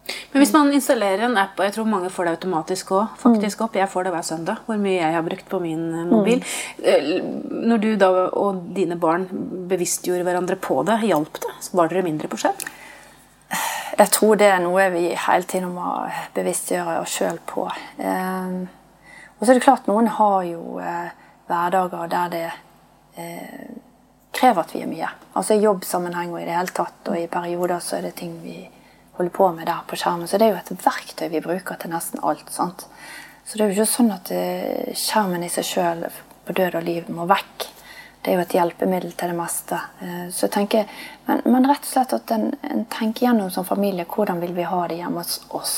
Men 0.05 0.41
hvis 0.41 0.51
man 0.53 0.69
installerer 0.75 1.25
en 1.25 1.37
app, 1.41 1.57
og 1.57 1.65
jeg 1.65 1.73
tror 1.77 1.87
mange 1.89 2.11
får 2.13 2.27
det 2.27 2.33
automatisk 2.35 2.91
òg 2.93 3.15
faktisk 3.21 3.63
opp, 3.65 3.75
Jeg 3.79 3.89
får 3.89 4.05
det 4.05 4.13
hver 4.13 4.25
søndag, 4.27 4.61
hvor 4.65 4.77
mye 4.77 4.99
jeg 4.99 5.13
har 5.15 5.25
brukt 5.25 5.47
på 5.49 5.59
min 5.63 5.83
eh, 5.93 6.05
mobil. 6.09 6.43
Mm. 6.77 7.65
Når 7.71 7.81
du 7.81 7.89
da 7.95 8.09
og 8.29 8.61
dine 8.75 8.97
barn 9.01 9.25
bevisstgjorde 9.69 10.27
hverandre 10.27 10.55
på 10.61 10.83
det, 10.85 10.99
hjalp 11.09 11.41
det? 11.41 11.53
Var 11.71 11.89
dere 11.89 12.05
mindre 12.05 12.29
på 12.29 12.37
skjerm? 12.37 12.67
Jeg 13.95 14.11
tror 14.11 14.35
det 14.35 14.49
er 14.51 14.59
noe 14.59 14.89
vi 14.91 15.07
hele 15.15 15.47
tiden 15.47 15.71
må 15.73 15.87
bevisstgjøre 16.35 16.99
oss 16.99 17.15
sjøl 17.15 17.39
på. 17.47 17.65
Eh, 17.97 18.61
og 19.35 19.41
så 19.41 19.51
er 19.51 19.57
det 19.57 19.65
klart, 19.65 19.89
noen 19.89 20.11
har 20.19 20.45
jo 20.51 20.77
eh, 20.83 21.09
hverdager 21.49 22.11
der 22.11 22.31
det 22.35 22.45
krever 24.35 24.65
at 24.65 24.73
vi 24.75 24.81
er 24.83 24.89
mye. 24.91 25.09
Altså 25.39 25.55
i 25.55 25.63
jobbsammenheng 25.63 26.33
og 26.33 26.41
i 26.41 26.47
det 26.47 26.55
hele 26.57 26.73
tatt, 26.75 26.99
og 27.07 27.15
i 27.15 27.29
perioder 27.31 27.79
så 27.79 27.97
er 27.97 28.09
det 28.09 28.17
ting 28.19 28.33
vi 28.43 28.65
holder 29.17 29.35
på 29.35 29.51
med 29.55 29.67
der 29.67 29.83
på 29.87 29.97
skjermen. 29.99 30.27
Så 30.27 30.39
det 30.39 30.47
er 30.47 30.55
jo 30.55 30.61
et 30.61 30.85
verktøy 30.85 31.29
vi 31.31 31.43
bruker 31.43 31.79
til 31.79 31.93
nesten 31.93 32.23
alt. 32.23 32.49
sant? 32.53 32.87
Så 33.45 33.57
det 33.57 33.65
er 33.65 33.71
jo 33.71 33.77
ikke 33.77 33.91
sånn 33.93 34.11
at 34.15 34.31
eh, 34.33 34.91
skjermen 34.97 35.45
i 35.45 35.51
seg 35.53 35.67
sjøl 35.67 36.05
på 36.45 36.53
død 36.57 36.79
og 36.79 36.85
liv 36.85 37.09
må 37.13 37.27
vekk. 37.29 37.67
Det 38.25 38.31
er 38.31 38.39
jo 38.39 38.43
et 38.45 38.55
hjelpemiddel 38.57 39.11
til 39.13 39.29
det 39.29 39.37
meste. 39.37 39.77
Eh, 40.01 40.23
så 40.33 40.49
tenker, 40.49 40.89
men, 41.27 41.43
men 41.45 41.67
rett 41.69 41.85
og 41.85 41.91
slett 41.91 42.15
at 42.17 42.33
en, 42.33 42.47
en, 42.65 42.85
tenker 42.89 43.27
gjennom 43.27 43.51
som 43.53 43.67
familie 43.67 44.07
hvordan 44.09 44.41
vil 44.41 44.55
vi 44.57 44.65
ha 44.65 44.79
det 44.89 44.97
hjemme 44.97 45.21
hos 45.21 45.43
oss. 45.53 45.75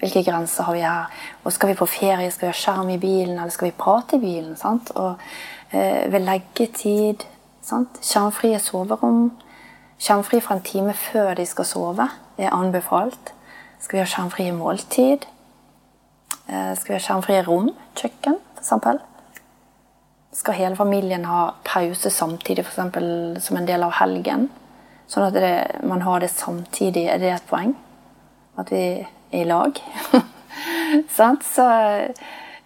Hvilke 0.00 0.24
grenser 0.26 0.66
har 0.66 0.74
vi 0.74 0.82
her? 0.82 1.22
Og 1.44 1.54
Skal 1.54 1.70
vi 1.70 1.78
på 1.78 1.86
ferie, 1.88 2.30
skal 2.34 2.48
vi 2.48 2.52
ha 2.52 2.58
skjerm 2.58 2.90
i 2.90 2.98
bilen, 3.00 3.38
eller 3.38 3.54
skal 3.54 3.70
vi 3.70 3.78
prate 3.78 4.18
i 4.18 4.24
bilen? 4.26 4.56
sant? 4.58 4.90
Og 4.98 5.14
eh, 5.70 6.10
ved 6.10 6.26
leggetid, 6.26 7.22
skjermfrie 7.62 8.58
soverom. 8.62 9.30
Skjermfri 9.98 10.40
fra 10.44 10.58
en 10.58 10.64
time 10.64 10.92
før 10.92 11.34
de 11.38 11.46
skal 11.48 11.68
sove 11.68 12.08
er 12.36 12.52
anbefalt. 12.52 13.32
Skal 13.80 13.98
vi 13.98 14.02
ha 14.02 14.08
skjermfrie 14.10 14.52
måltid? 14.52 15.24
Eh, 16.48 16.72
skal 16.76 16.92
vi 16.92 16.98
ha 16.98 17.02
skjermfrie 17.02 17.44
rom? 17.46 17.70
Kjøkken, 17.96 18.36
f.eks. 18.60 19.02
Skal 20.36 20.58
hele 20.58 20.76
familien 20.76 21.24
ha 21.24 21.54
pause 21.64 22.10
samtidig, 22.12 22.66
f.eks. 22.66 23.44
som 23.44 23.56
en 23.56 23.68
del 23.68 23.86
av 23.86 23.96
helgen? 24.02 24.50
Sånn 25.08 25.28
at 25.28 25.36
det, 25.38 25.52
man 25.86 26.02
har 26.04 26.20
det 26.20 26.32
samtidig. 26.34 27.06
Er 27.08 27.22
det 27.22 27.32
et 27.32 27.48
poeng? 27.48 27.72
At 28.58 28.72
vi 28.72 28.84
er 29.00 29.40
i 29.40 29.46
lag? 29.48 29.80
Sant? 31.16 31.44
Så 31.46 31.64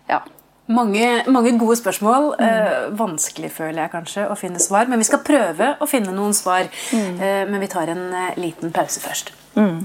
ja. 0.08 0.22
Mange, 0.70 1.06
mange, 1.26 1.56
gode 1.58 1.76
spørsmål. 1.80 2.30
Mm. 2.38 2.46
Eh, 2.46 2.98
vanskelig, 2.98 3.50
føler 3.56 3.82
jeg 3.84 3.94
kanskje, 3.94 4.28
å 4.30 4.38
finne 4.38 4.62
svar. 4.62 4.86
Men 4.90 5.02
vi 5.02 5.08
skal 5.08 5.24
prøve 5.26 5.74
å 5.80 5.90
finne 5.90 6.14
noen 6.14 6.36
svar. 6.36 6.70
Mm. 6.94 7.18
Eh, 7.18 7.42
men 7.50 7.60
vi 7.62 7.70
tar 7.72 7.90
en 7.90 8.06
eh, 8.14 8.38
liten 8.38 8.72
pause 8.74 9.02
først. 9.02 9.34
Mm. 9.58 9.82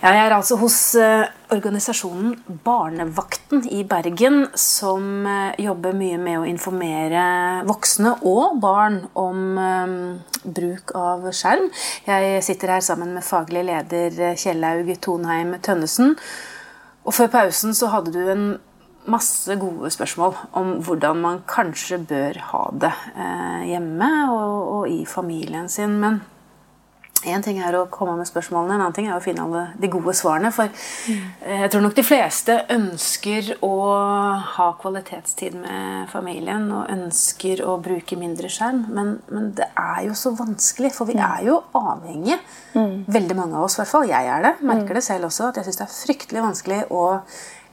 Ja, 0.00 0.14
jeg 0.16 0.20
er 0.30 0.32
altså 0.32 0.56
hos 0.56 0.76
eh, 0.96 1.26
organisasjonen 1.52 2.38
Barnevakten 2.64 3.66
i 3.68 3.82
Bergen, 3.84 4.46
som 4.56 5.26
eh, 5.28 5.58
jobber 5.60 5.92
mye 5.92 6.16
med 6.16 6.38
å 6.40 6.46
informere 6.48 7.24
voksne 7.68 8.14
og 8.24 8.56
barn 8.62 9.02
om 9.20 9.60
eh, 9.60 9.92
bruk 10.56 10.94
av 10.96 11.28
skjerm. 11.36 11.68
Jeg 12.08 12.40
sitter 12.48 12.78
her 12.78 12.86
sammen 12.86 13.12
med 13.12 13.26
faglig 13.28 13.66
leder 13.68 14.16
Kjellaug 14.40 14.88
Tonheim 15.04 15.52
Tønnesen. 15.60 16.16
Og 17.04 17.16
før 17.16 17.28
pausen 17.36 17.76
så 17.76 17.92
hadde 17.92 18.16
du 18.16 18.24
en 18.32 18.48
masse 19.08 19.54
gode 19.60 19.90
spørsmål 19.92 20.34
om 20.58 20.74
hvordan 20.84 21.22
man 21.22 21.40
kanskje 21.48 22.00
bør 22.08 22.42
ha 22.50 22.66
det 22.82 22.92
eh, 23.14 23.62
hjemme 23.72 24.10
og, 24.32 24.58
og, 24.74 24.84
i 24.90 25.04
familien 25.08 25.68
sin. 25.68 25.96
Men 26.02 26.20
én 27.28 27.42
ting 27.44 27.58
er 27.60 27.76
å 27.76 27.86
komme 27.92 28.14
med 28.16 28.28
spørsmålene, 28.28 28.76
en 28.76 28.82
annen 28.84 28.96
ting 28.96 29.08
er 29.08 29.16
å 29.16 29.24
finne 29.24 29.44
alle 29.44 29.64
de 29.80 29.90
gode 29.92 30.14
svarene. 30.16 30.52
For 30.56 30.68
mm. 30.70 31.24
jeg 31.62 31.70
tror 31.72 31.84
nok 31.84 31.96
de 31.96 32.04
fleste 32.06 32.56
ønsker 32.76 33.52
å 33.66 33.74
ha 34.54 34.68
kvalitetstid 34.80 35.56
med 35.60 36.08
familien 36.12 36.68
og 36.72 36.88
ønsker 36.92 37.64
å 37.64 37.76
bruke 37.82 38.18
mindre 38.20 38.52
skjerm. 38.52 38.86
Men, 38.96 39.14
men 39.32 39.52
det 39.56 39.68
er 39.74 40.06
jo 40.08 40.16
så 40.16 40.34
vanskelig, 40.36 40.92
for 40.96 41.08
vi 41.08 41.16
mm. 41.16 41.24
er 41.28 41.46
jo 41.50 41.60
avhengige. 41.76 42.40
Mm. 42.76 43.06
Veldig 43.08 43.38
mange 43.38 43.56
av 43.56 43.68
oss, 43.68 43.78
i 43.78 43.82
hvert 43.82 43.94
fall. 43.94 44.10
Jeg 44.12 44.34
er 44.36 44.44
det. 44.48 44.58
Merker 44.60 44.92
mm. 44.92 44.98
det 45.00 45.06
selv 45.08 45.30
også. 45.32 45.48
At 45.50 45.60
jeg 45.60 45.68
syns 45.68 45.80
det 45.80 45.88
er 45.88 45.96
fryktelig 45.96 46.46
vanskelig 46.50 46.84
å 46.92 47.06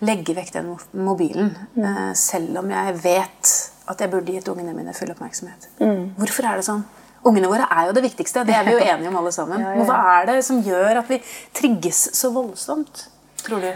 legge 0.06 0.36
vekk 0.38 0.54
den 0.54 0.70
mobilen. 0.94 1.56
Mm. 1.74 2.13
Selv 2.18 2.62
om 2.62 2.70
jeg 2.72 2.96
vet 3.04 3.54
at 3.88 4.01
jeg 4.04 4.12
burde 4.12 4.36
gitt 4.36 4.48
ungene 4.51 4.75
mine 4.75 4.94
full 4.96 5.12
oppmerksomhet. 5.13 5.70
Mm. 5.80 6.13
Hvorfor 6.20 6.48
er 6.50 6.60
det 6.60 6.68
sånn? 6.68 6.84
Ungene 7.27 7.50
våre 7.50 7.68
er 7.72 7.89
jo 7.89 7.96
det 7.98 8.04
viktigste. 8.06 8.44
Det 8.48 8.56
er 8.56 8.68
vi 8.68 8.75
jo 8.75 8.84
enige 8.92 9.12
om 9.12 9.20
alle 9.22 9.32
sammen. 9.36 9.63
ja, 9.63 9.75
ja. 9.80 9.86
Hva 9.88 10.00
er 10.18 10.30
det 10.32 10.42
som 10.46 10.62
gjør 10.63 11.01
at 11.01 11.10
vi 11.12 11.22
trigges 11.56 12.08
så 12.18 12.32
voldsomt, 12.36 13.08
tror 13.44 13.63
du? 13.63 13.72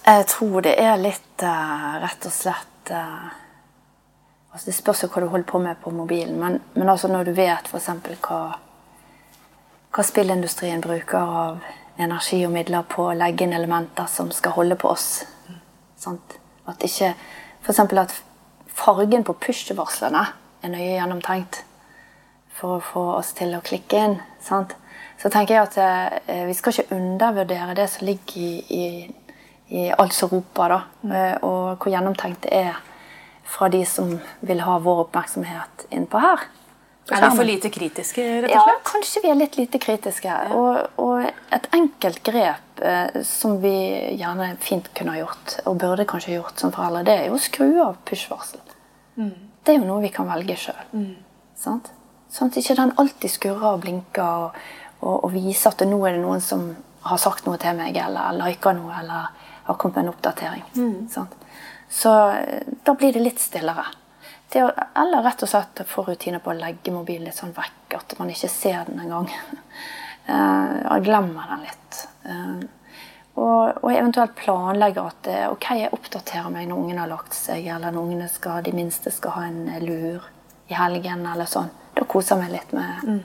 Jeg 0.00 0.26
tror 0.32 0.64
det 0.64 0.74
er 0.80 0.96
litt 0.98 1.44
uh, 1.44 2.00
rett 2.02 2.24
og 2.26 2.32
slett 2.32 2.90
uh, 2.94 3.28
altså 4.50 4.70
Det 4.70 4.74
spørs 4.74 5.04
jo 5.04 5.10
hva 5.12 5.22
du 5.22 5.28
holder 5.30 5.46
på 5.50 5.60
med 5.62 5.78
på 5.82 5.92
mobilen. 5.94 6.38
Men, 6.40 6.58
men 6.74 6.88
altså 6.88 7.10
når 7.10 7.28
du 7.28 7.34
vet 7.36 7.68
f.eks. 7.68 7.90
Hva, 8.24 8.40
hva 9.90 10.06
spillindustrien 10.06 10.82
bruker 10.82 11.18
av 11.20 11.60
energi 12.04 12.40
og 12.46 12.54
midler 12.54 12.86
på 12.88 13.08
å 13.08 13.16
legge 13.16 13.46
inn 13.46 13.56
elementer 13.56 14.08
som 14.10 14.30
skal 14.34 14.56
holde 14.56 14.76
på 14.80 14.90
oss. 14.90 15.08
Sant? 16.00 16.36
At 16.70 16.82
ikke 16.86 17.14
F.eks. 17.60 17.80
at 17.80 18.14
fargen 18.72 19.24
på 19.26 19.36
push-varslene 19.36 20.22
er 20.64 20.72
nøye 20.72 20.94
gjennomtenkt 20.94 21.62
for 22.56 22.78
å 22.78 22.84
få 22.84 23.02
oss 23.18 23.34
til 23.36 23.52
å 23.56 23.64
klikke 23.64 24.04
inn. 24.04 24.18
Sant? 24.44 24.76
Så 25.20 25.28
tenker 25.32 25.56
jeg 25.56 25.66
at 25.68 25.76
eh, 26.28 26.44
vi 26.48 26.54
skal 26.56 26.72
ikke 26.72 26.96
undervurdere 26.96 27.76
det 27.76 27.88
som 27.92 28.06
ligger 28.08 28.36
i, 28.40 28.52
i, 28.72 29.34
i 29.76 29.88
alt 29.92 30.16
som 30.16 30.32
roper, 30.32 30.72
da, 30.72 30.80
mm. 31.02 31.44
og 31.44 31.82
hvor 31.82 31.92
gjennomtenkt 31.92 32.46
det 32.46 32.62
er. 32.70 32.86
fra 33.50 33.66
de 33.68 33.80
som 33.86 34.12
vil 34.46 34.60
ha 34.62 34.76
vår 34.78 35.00
oppmerksomhet 35.08 35.88
innpå 35.90 36.20
her. 36.22 36.44
Er 37.10 37.24
vi 37.24 37.36
for 37.36 37.48
lite 37.48 37.70
kritiske, 37.74 38.22
rett 38.44 38.52
og 38.52 38.52
slett? 38.52 38.68
Ja, 38.70 38.82
kanskje 38.86 39.22
vi 39.24 39.30
er 39.32 39.38
litt 39.38 39.56
lite 39.58 39.80
kritiske. 39.82 40.34
Og, 40.54 40.98
og 41.02 41.24
et 41.56 41.66
enkelt 41.74 42.20
grep 42.26 42.82
eh, 42.86 43.22
som 43.26 43.56
vi 43.62 43.72
gjerne 44.20 44.52
fint 44.62 44.90
kunne 44.94 45.16
ha 45.16 45.22
gjort, 45.24 45.56
og 45.64 45.80
burde 45.82 46.06
kanskje 46.10 46.36
gjort 46.36 46.60
som 46.62 46.74
foreldre, 46.74 47.02
det 47.08 47.16
er 47.16 47.26
jo 47.30 47.38
å 47.38 47.42
skru 47.42 47.70
av 47.82 47.98
push-varsel. 48.06 48.62
Det 49.16 49.74
er 49.74 49.80
jo 49.80 49.88
noe 49.88 50.04
vi 50.04 50.12
kan 50.14 50.28
velge 50.30 50.56
sjøl. 50.56 50.84
Mm. 50.94 51.16
Sånn 51.60 51.82
at 52.46 52.60
ikke 52.60 52.78
den 52.78 52.94
alltid 53.00 53.32
skurrer 53.32 53.74
og 53.74 53.82
blinker 53.82 54.46
og, 54.46 54.62
og, 55.00 55.16
og 55.16 55.32
viser 55.34 55.74
at 55.74 55.82
nå 55.88 55.98
er 56.06 56.16
det 56.16 56.22
noen 56.22 56.44
som 56.44 56.70
har 57.04 57.20
sagt 57.20 57.48
noe 57.48 57.58
til 57.60 57.76
meg, 57.76 57.96
eller 57.96 58.36
liker 58.38 58.76
noe, 58.76 58.94
eller 59.00 59.48
har 59.66 59.78
kommet 59.80 59.98
med 59.98 60.06
en 60.06 60.12
oppdatering. 60.14 60.64
Sant? 61.12 61.34
Så 61.90 62.12
eh, 62.36 62.70
da 62.86 62.94
blir 62.94 63.12
det 63.16 63.24
litt 63.24 63.42
stillere. 63.42 63.88
Å, 64.50 64.70
eller 64.98 65.22
rett 65.22 65.44
og 65.46 65.50
slett 65.50 65.82
få 65.86 66.02
rutiner 66.08 66.42
på 66.42 66.50
å 66.50 66.58
legge 66.58 66.92
mobilen 66.94 67.28
litt 67.28 67.38
sånn 67.38 67.54
vekk, 67.54 67.94
at 68.00 68.16
man 68.18 68.32
ikke 68.32 68.50
ser 68.50 68.84
den 68.90 69.02
engang. 69.06 69.30
Uh, 70.30 70.98
glemmer 71.02 71.48
den 71.48 71.62
litt. 71.64 71.96
Eh, 72.22 72.58
og, 73.34 73.80
og 73.82 73.88
eventuelt 73.90 74.36
planlegger 74.38 75.08
at 75.10 75.28
eh, 75.30 75.46
ok, 75.50 75.66
jeg 75.80 75.92
oppdaterer 75.96 76.52
meg 76.52 76.68
når 76.68 76.82
ungene 76.82 77.02
har 77.04 77.10
lagt 77.10 77.34
seg, 77.34 77.66
eller 77.66 77.94
når 77.94 78.04
ungene 78.04 78.28
skal, 78.30 78.60
de 78.62 78.74
minste 78.76 79.10
skal 79.14 79.34
ha 79.34 79.44
en 79.48 79.64
lur 79.82 80.26
i 80.70 80.76
helgen, 80.76 81.24
eller 81.26 81.50
sånn. 81.50 81.70
Da 81.96 82.06
koser 82.06 82.36
jeg 82.36 82.44
meg 82.44 82.54
litt 82.54 82.74
med, 82.76 83.22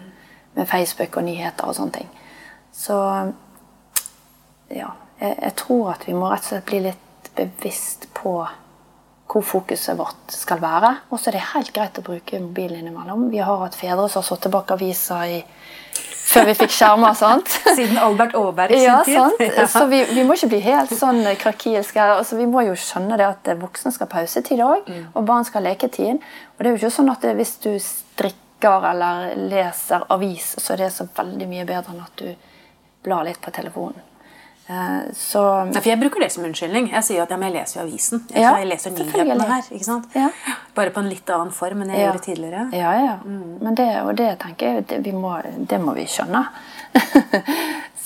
med 0.56 0.70
Facebook 0.72 1.20
og 1.20 1.28
nyheter 1.28 1.70
og 1.70 1.78
sånne 1.78 2.00
ting. 2.00 2.12
Så 2.74 2.98
ja, 4.74 4.94
jeg, 5.20 5.34
jeg 5.34 5.56
tror 5.62 5.94
at 5.94 6.08
vi 6.08 6.16
må 6.18 6.32
rett 6.32 6.46
og 6.48 6.54
slett 6.54 6.70
bli 6.70 6.84
litt 6.88 7.32
bevisst 7.36 8.10
på 8.16 8.40
hvor 9.28 9.42
fokuset 9.44 9.98
vårt 9.98 10.32
skal 10.32 10.60
være. 10.62 10.92
Og 11.12 11.20
så 11.20 11.30
er 11.32 11.38
det 11.40 11.48
helt 11.54 11.72
greit 11.74 11.98
å 12.00 12.04
bruke 12.06 12.40
mobilen 12.40 12.80
innimellom. 12.84 13.30
Vi 13.32 13.40
har 13.42 13.58
hatt 13.64 13.76
fedre 13.76 14.06
som 14.10 14.22
har 14.22 14.28
satt 14.28 14.44
tilbake 14.46 14.76
aviser 14.78 15.24
i, 15.26 15.40
før 16.26 16.46
vi 16.52 16.54
fikk 16.60 16.72
skjermer. 16.76 17.14
sant? 17.18 17.50
Siden 17.78 17.98
Albert 17.98 18.36
Aaberg 18.38 18.76
sin 18.76 18.84
Ja, 18.86 19.00
tid. 19.04 19.18
sant? 19.18 19.42
Ja. 19.58 19.66
Så 19.68 19.86
vi, 19.90 20.04
vi 20.14 20.24
må 20.28 20.38
ikke 20.38 20.52
bli 20.54 20.60
helt 20.68 20.94
sånn 20.94 21.24
krakilske. 21.42 22.02
Altså, 22.20 22.38
vi 22.38 22.46
må 22.46 22.62
jo 22.68 22.78
skjønne 22.78 23.18
det 23.18 23.26
at 23.32 23.50
voksne 23.62 23.92
skal 23.96 24.08
ha 24.08 24.14
pausetid 24.20 24.62
òg, 24.62 24.86
Mm. 24.88 25.06
og 25.16 25.26
barn 25.26 25.46
skal 25.48 25.64
ha 25.64 25.72
leketid. 25.72 26.22
Og 26.56 26.62
det 26.64 26.70
er 26.70 26.76
jo 26.76 26.82
ikke 26.84 26.96
sånn 27.02 27.12
at 27.12 27.22
det, 27.26 27.36
hvis 27.42 27.56
du 27.66 27.72
strikker 27.82 28.86
eller 28.92 29.34
leser 29.50 30.06
avis, 30.14 30.54
så 30.62 30.74
er 30.74 30.86
det 30.86 30.94
så 30.94 31.08
veldig 31.18 31.48
mye 31.50 31.66
bedre 31.66 31.92
enn 31.98 32.04
at 32.06 32.16
du 32.22 32.30
blar 33.06 33.26
litt 33.28 33.42
på 33.42 33.52
telefonen. 33.54 33.98
Eh, 34.68 35.12
Så 35.14 35.42
ja, 35.74 35.80
for 35.82 35.90
Jeg 35.90 36.00
bruker 36.02 36.20
det 36.24 36.32
som 36.34 36.44
unnskyldning. 36.48 36.88
Jeg 36.92 37.04
sier 37.04 37.22
at 37.22 37.30
ja, 37.30 37.38
men 37.38 37.52
jeg 37.54 37.62
leser 37.62 37.80
jo 37.80 37.84
avisen. 37.88 38.24
Jeg, 38.34 38.42
Ja, 38.42 38.56
jeg 38.58 38.68
leser 38.68 38.92
nyhetene 38.92 39.46
her. 39.50 39.62
ikke 39.72 39.86
sant? 39.86 40.08
Ja. 40.16 40.30
Bare 40.76 40.90
på 40.92 41.00
en 41.04 41.10
litt 41.10 41.30
annen 41.30 41.52
form 41.54 41.82
enn 41.84 41.90
jeg 41.94 42.06
gjorde 42.08 42.24
tidligere. 42.26 42.64
Ja, 42.74 42.94
ja. 43.00 43.18
Men 43.26 43.76
det, 43.76 43.90
og 44.02 44.16
det 44.18 44.32
tenker 44.40 44.66
jeg 44.74 44.88
det, 44.88 45.04
vi 45.06 45.12
må, 45.12 45.36
det 45.70 45.80
må 45.82 45.94
vi 45.94 46.06
skjønne. 46.10 46.46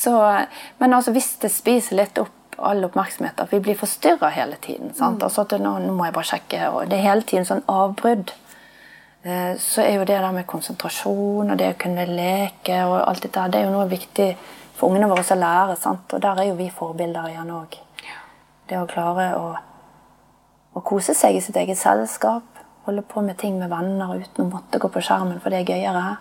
så, 0.04 0.46
men 0.78 0.94
altså, 0.94 1.12
hvis 1.16 1.32
det 1.42 1.52
spiser 1.54 1.96
litt 2.02 2.18
opp 2.22 2.36
all 2.60 2.84
oppmerksomhet, 2.84 3.40
at 3.40 3.54
vi 3.54 3.60
blir 3.64 3.78
forstyrra 3.80 4.30
hele 4.36 4.58
tiden 4.60 4.92
sant? 4.98 5.24
Altså 5.24 5.46
at 5.46 5.54
nå, 5.64 5.78
nå 5.80 5.94
må 5.96 6.10
jeg 6.10 6.14
bare 6.18 6.28
sjekke, 6.34 6.66
og 6.76 6.90
det 6.92 6.98
er 7.00 7.06
hele 7.14 7.24
tiden 7.24 7.46
sånn 7.48 7.64
avbrudd. 7.72 8.34
Eh, 9.24 9.54
Så 9.60 9.82
er 9.86 9.94
jo 9.96 10.04
det 10.08 10.20
der 10.20 10.32
med 10.36 10.46
konsentrasjon 10.48 11.52
og 11.52 11.58
det 11.58 11.70
å 11.74 11.78
kunne 11.80 12.04
leke 12.10 12.82
og 12.84 12.98
alt 13.08 13.24
dette, 13.24 13.48
det 13.52 13.62
er 13.62 13.70
jo 13.70 13.76
noe 13.78 13.88
viktig 13.88 14.36
for 14.80 14.90
ungene 14.90 15.12
våre 15.12 15.24
å 15.24 15.40
lære. 15.40 15.76
sant? 15.78 16.14
Og 16.14 16.22
der 16.24 16.40
er 16.40 16.50
jo 16.50 16.60
vi 16.60 16.70
forbilder 16.74 17.30
igjen 17.30 17.52
òg. 17.52 17.80
Det 18.70 18.78
å 18.80 18.88
klare 18.88 19.34
å 19.38 19.50
å 20.80 20.84
kose 20.86 21.16
seg 21.18 21.38
i 21.38 21.42
sitt 21.44 21.58
eget 21.60 21.80
selskap. 21.80 22.46
Holde 22.86 23.04
på 23.06 23.22
med 23.26 23.38
ting 23.42 23.58
med 23.60 23.72
venner 23.72 24.16
uten 24.16 24.46
å 24.46 24.52
måtte 24.54 24.80
gå 24.82 24.90
på 24.92 25.04
skjermen, 25.04 25.42
for 25.42 25.54
det 25.54 25.64
er 25.64 25.74
gøyere. 25.74 26.18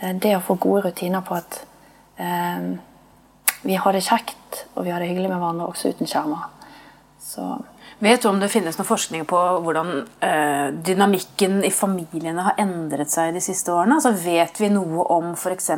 Eh, 0.00 0.12
Det 0.12 0.36
å 0.36 0.44
få 0.44 0.58
gode 0.60 0.88
rutiner 0.88 1.24
på 1.24 1.36
at 1.38 1.62
eh, 2.18 2.76
vi 3.62 3.74
har 3.74 3.92
det 3.92 4.04
kjekt 4.04 4.66
og 4.74 4.84
vi 4.84 4.92
har 4.92 5.00
det 5.00 5.08
hyggelig 5.10 5.30
med 5.30 5.40
hverandre 5.40 5.70
også 5.70 5.94
uten 5.94 6.10
skjermer. 6.10 6.50
Så 7.26 7.56
Vet 7.98 8.22
du 8.22 8.28
om 8.28 8.36
det 8.40 8.50
finnes 8.52 8.76
noe 8.76 8.84
forskning 8.84 9.24
på 9.28 9.38
hvordan 9.64 9.92
eh, 10.20 10.66
dynamikken 10.84 11.62
i 11.64 11.70
familiene 11.72 12.44
har 12.44 12.58
endret 12.60 13.08
seg 13.08 13.32
de 13.32 13.40
siste 13.40 13.72
årene? 13.72 13.96
Altså 13.96 14.12
Vet 14.20 14.60
vi 14.60 14.68
noe 14.68 15.06
om 15.14 15.30
f.eks. 15.32 15.70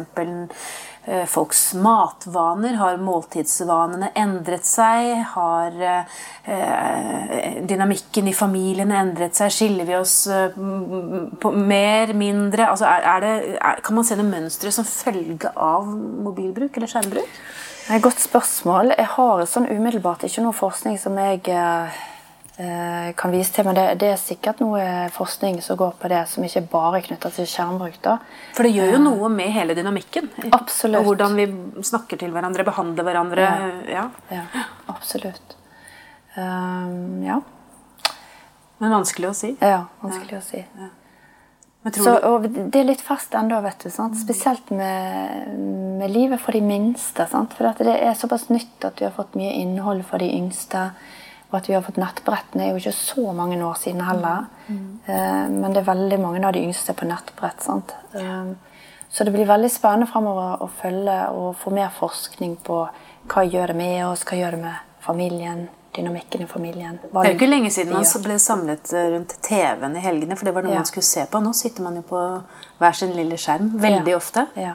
Eh, 1.08 1.22
folks 1.30 1.60
matvaner? 1.78 2.74
Har 2.80 2.98
måltidsvanene 3.00 4.10
endret 4.18 4.66
seg? 4.66 5.12
Har 5.36 5.78
eh, 5.86 7.62
dynamikken 7.70 8.32
i 8.32 8.34
familiene 8.34 8.98
endret 8.98 9.38
seg? 9.38 9.54
Skiller 9.54 9.86
vi 9.86 9.96
oss 10.00 10.16
eh, 10.26 10.58
på 10.58 11.54
mer, 11.54 12.16
mindre? 12.18 12.66
Altså 12.74 12.90
er, 12.90 13.08
er 13.14 13.24
det, 13.24 13.32
er, 13.60 13.86
kan 13.86 14.00
man 14.00 14.10
se 14.10 14.18
noen 14.18 14.34
mønstre 14.34 14.74
som 14.74 14.90
følge 14.90 15.54
av 15.54 15.86
mobilbruk 16.26 16.76
eller 16.76 16.90
skjermbruk? 16.90 17.40
Det 17.88 17.94
er 17.94 18.02
et 18.02 18.04
godt 18.04 18.20
spørsmål. 18.20 18.90
Jeg 18.92 19.08
har 19.14 19.42
sånn 19.48 19.66
umiddelbart 19.72 20.26
ikke 20.28 20.42
noe 20.44 20.52
forskning 20.52 20.98
som 21.00 21.14
jeg 21.16 21.40
eh, 21.48 21.94
eh, 22.60 23.06
kan 23.16 23.32
vise 23.32 23.54
til, 23.54 23.64
men 23.64 23.78
det, 23.78 23.86
det 24.02 24.10
er 24.12 24.20
sikkert 24.20 24.60
noe 24.60 24.82
forskning 25.14 25.56
som 25.64 25.78
går 25.80 25.94
på 25.96 26.10
det, 26.12 26.18
som 26.28 26.44
ikke 26.44 26.66
bare 26.68 27.00
er 27.00 27.06
knytta 27.06 27.32
til 27.32 27.48
skjermbruk. 27.48 27.96
da. 28.04 28.18
For 28.58 28.68
det 28.68 28.74
gjør 28.76 28.92
jo 28.98 29.00
noe 29.06 29.32
med 29.32 29.54
hele 29.56 29.76
dynamikken. 29.78 30.28
Absolutt. 30.52 31.00
Og 31.00 31.08
hvordan 31.08 31.40
vi 31.40 31.48
snakker 31.88 32.20
til 32.20 32.36
hverandre, 32.36 32.68
behandler 32.68 33.08
hverandre. 33.08 33.48
Ja. 33.88 34.04
Ja, 34.36 34.44
absolutt. 34.92 35.56
Um, 36.36 37.24
ja. 37.24 37.40
Men 38.84 38.98
vanskelig 39.00 39.32
å 39.32 39.34
si. 39.34 39.54
ja, 39.64 39.86
vanskelig 40.04 40.42
å 40.42 40.44
si. 40.44 40.60
Tror 40.76 41.07
Så, 41.96 42.14
det 42.48 42.80
er 42.80 42.88
litt 42.88 43.02
fast 43.04 43.34
ennå, 43.38 43.60
vet 43.64 43.84
du. 43.84 43.90
Sant? 43.92 44.18
Spesielt 44.20 44.70
med, 44.74 45.54
med 46.00 46.12
livet 46.12 46.42
for 46.42 46.56
de 46.56 46.62
minste. 46.64 47.26
Sant? 47.30 47.54
For 47.56 47.70
det 47.80 47.94
er 47.94 48.18
såpass 48.18 48.48
nytt 48.52 48.84
at 48.88 49.00
vi 49.00 49.08
har 49.08 49.14
fått 49.16 49.38
mye 49.38 49.54
innhold 49.60 50.04
for 50.08 50.22
de 50.22 50.28
yngste. 50.36 50.88
Og 51.48 51.58
at 51.60 51.68
vi 51.70 51.76
har 51.76 51.84
fått 51.84 52.00
nettbrettene 52.00 52.66
er 52.66 52.74
jo 52.74 52.82
ikke 52.82 52.96
så 52.96 53.32
mange 53.32 53.56
år 53.64 53.78
siden 53.80 54.04
heller. 54.04 54.48
Eh, 54.68 55.46
men 55.48 55.72
det 55.72 55.80
er 55.80 55.88
veldig 55.88 56.18
mange 56.20 56.44
av 56.44 56.52
de 56.56 56.64
yngste 56.66 56.92
på 56.96 57.08
nettbrett. 57.08 57.62
Sant? 57.64 57.94
Eh, 58.12 58.50
så 59.08 59.24
det 59.24 59.32
blir 59.32 59.48
veldig 59.48 59.70
spennende 59.72 60.10
fremover 60.10 60.60
å 60.64 60.68
følge 60.82 61.16
og 61.32 61.54
få 61.56 61.72
mer 61.72 61.88
forskning 61.96 62.58
på 62.66 62.82
hva 63.28 63.44
gjør 63.44 63.72
det 63.72 63.78
med 63.80 64.04
oss, 64.10 64.26
hva 64.28 64.36
gjør 64.36 64.58
det 64.58 64.62
med 64.66 64.84
familien, 65.04 65.68
dynamikken 65.98 66.42
i 66.44 66.46
familien. 66.50 66.98
det 67.02 67.20
er 67.20 67.32
jo 67.32 67.36
ikke 67.38 67.48
lenge 67.50 67.70
siden 67.74 67.92
man 67.92 68.06
ble 68.24 68.38
samlet 68.42 68.92
eh, 68.94 69.08
rundt 69.14 69.34
TV-en 69.44 69.96
i 69.98 70.04
helgene, 70.04 70.36
for 70.38 70.48
det 70.48 70.54
var 70.56 70.62
noe 70.66 70.72
Ja. 70.72 70.82
man 70.82 70.88
skulle 70.90 71.04
se 71.10 71.26
på. 71.30 71.40
Nå 71.44 71.52
sitter 71.58 71.82
man 71.86 71.96
jo 72.00 72.02
på 72.08 72.22
hver 72.78 72.92
sin 72.96 73.12
lille 73.16 73.36
skjerm 73.36 73.72
veldig 73.82 74.14
Ja. 74.14 74.16
ofte. 74.16 74.46
Ja. 74.56 74.74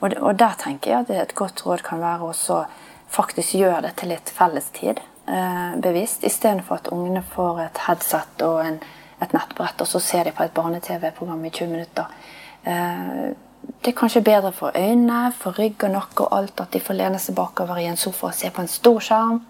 Og, 0.00 0.16
og 0.20 0.36
der 0.40 0.56
tenker 0.58 0.90
jeg 0.90 1.00
at 1.06 1.10
et 1.28 1.34
godt 1.38 1.62
råd 1.66 1.82
kan 1.86 2.00
være 2.00 2.32
å 2.32 2.64
faktisk 3.12 3.54
gjøre 3.60 3.82
det 3.82 3.96
til 4.00 4.08
litt 4.08 4.30
fellestid. 4.32 5.00
Eh, 5.28 5.76
bevisst, 5.80 6.24
Istedenfor 6.24 6.80
at 6.80 6.88
ungene 6.92 7.22
får 7.34 7.60
et 7.66 7.78
headset 7.86 8.42
og 8.42 8.64
en, 8.66 8.80
et 9.22 9.32
nettbrett, 9.36 9.80
og 9.80 9.86
så 9.86 10.00
ser 10.00 10.24
de 10.24 10.32
på 10.32 10.42
et 10.42 10.54
barne-TV-program 10.56 11.44
i 11.44 11.50
20 11.50 11.68
minutter. 11.70 12.06
Eh, 12.64 13.32
det 13.82 13.92
er 13.92 13.98
kanskje 13.98 14.22
bedre 14.26 14.50
for 14.52 14.72
øynene, 14.74 15.32
for 15.38 15.54
rygg 15.58 15.84
og 15.84 15.90
nakke 15.94 16.24
og 16.26 16.32
alt 16.38 16.60
at 16.64 16.72
de 16.74 16.80
får 16.82 16.94
lene 16.98 17.18
seg 17.22 17.36
bakover 17.38 17.78
i 17.78 17.86
en 17.86 17.96
sofa 18.00 18.26
og 18.32 18.34
se 18.34 18.50
på 18.50 18.62
en 18.64 18.68
stor 18.70 18.98
skjerm. 19.00 19.40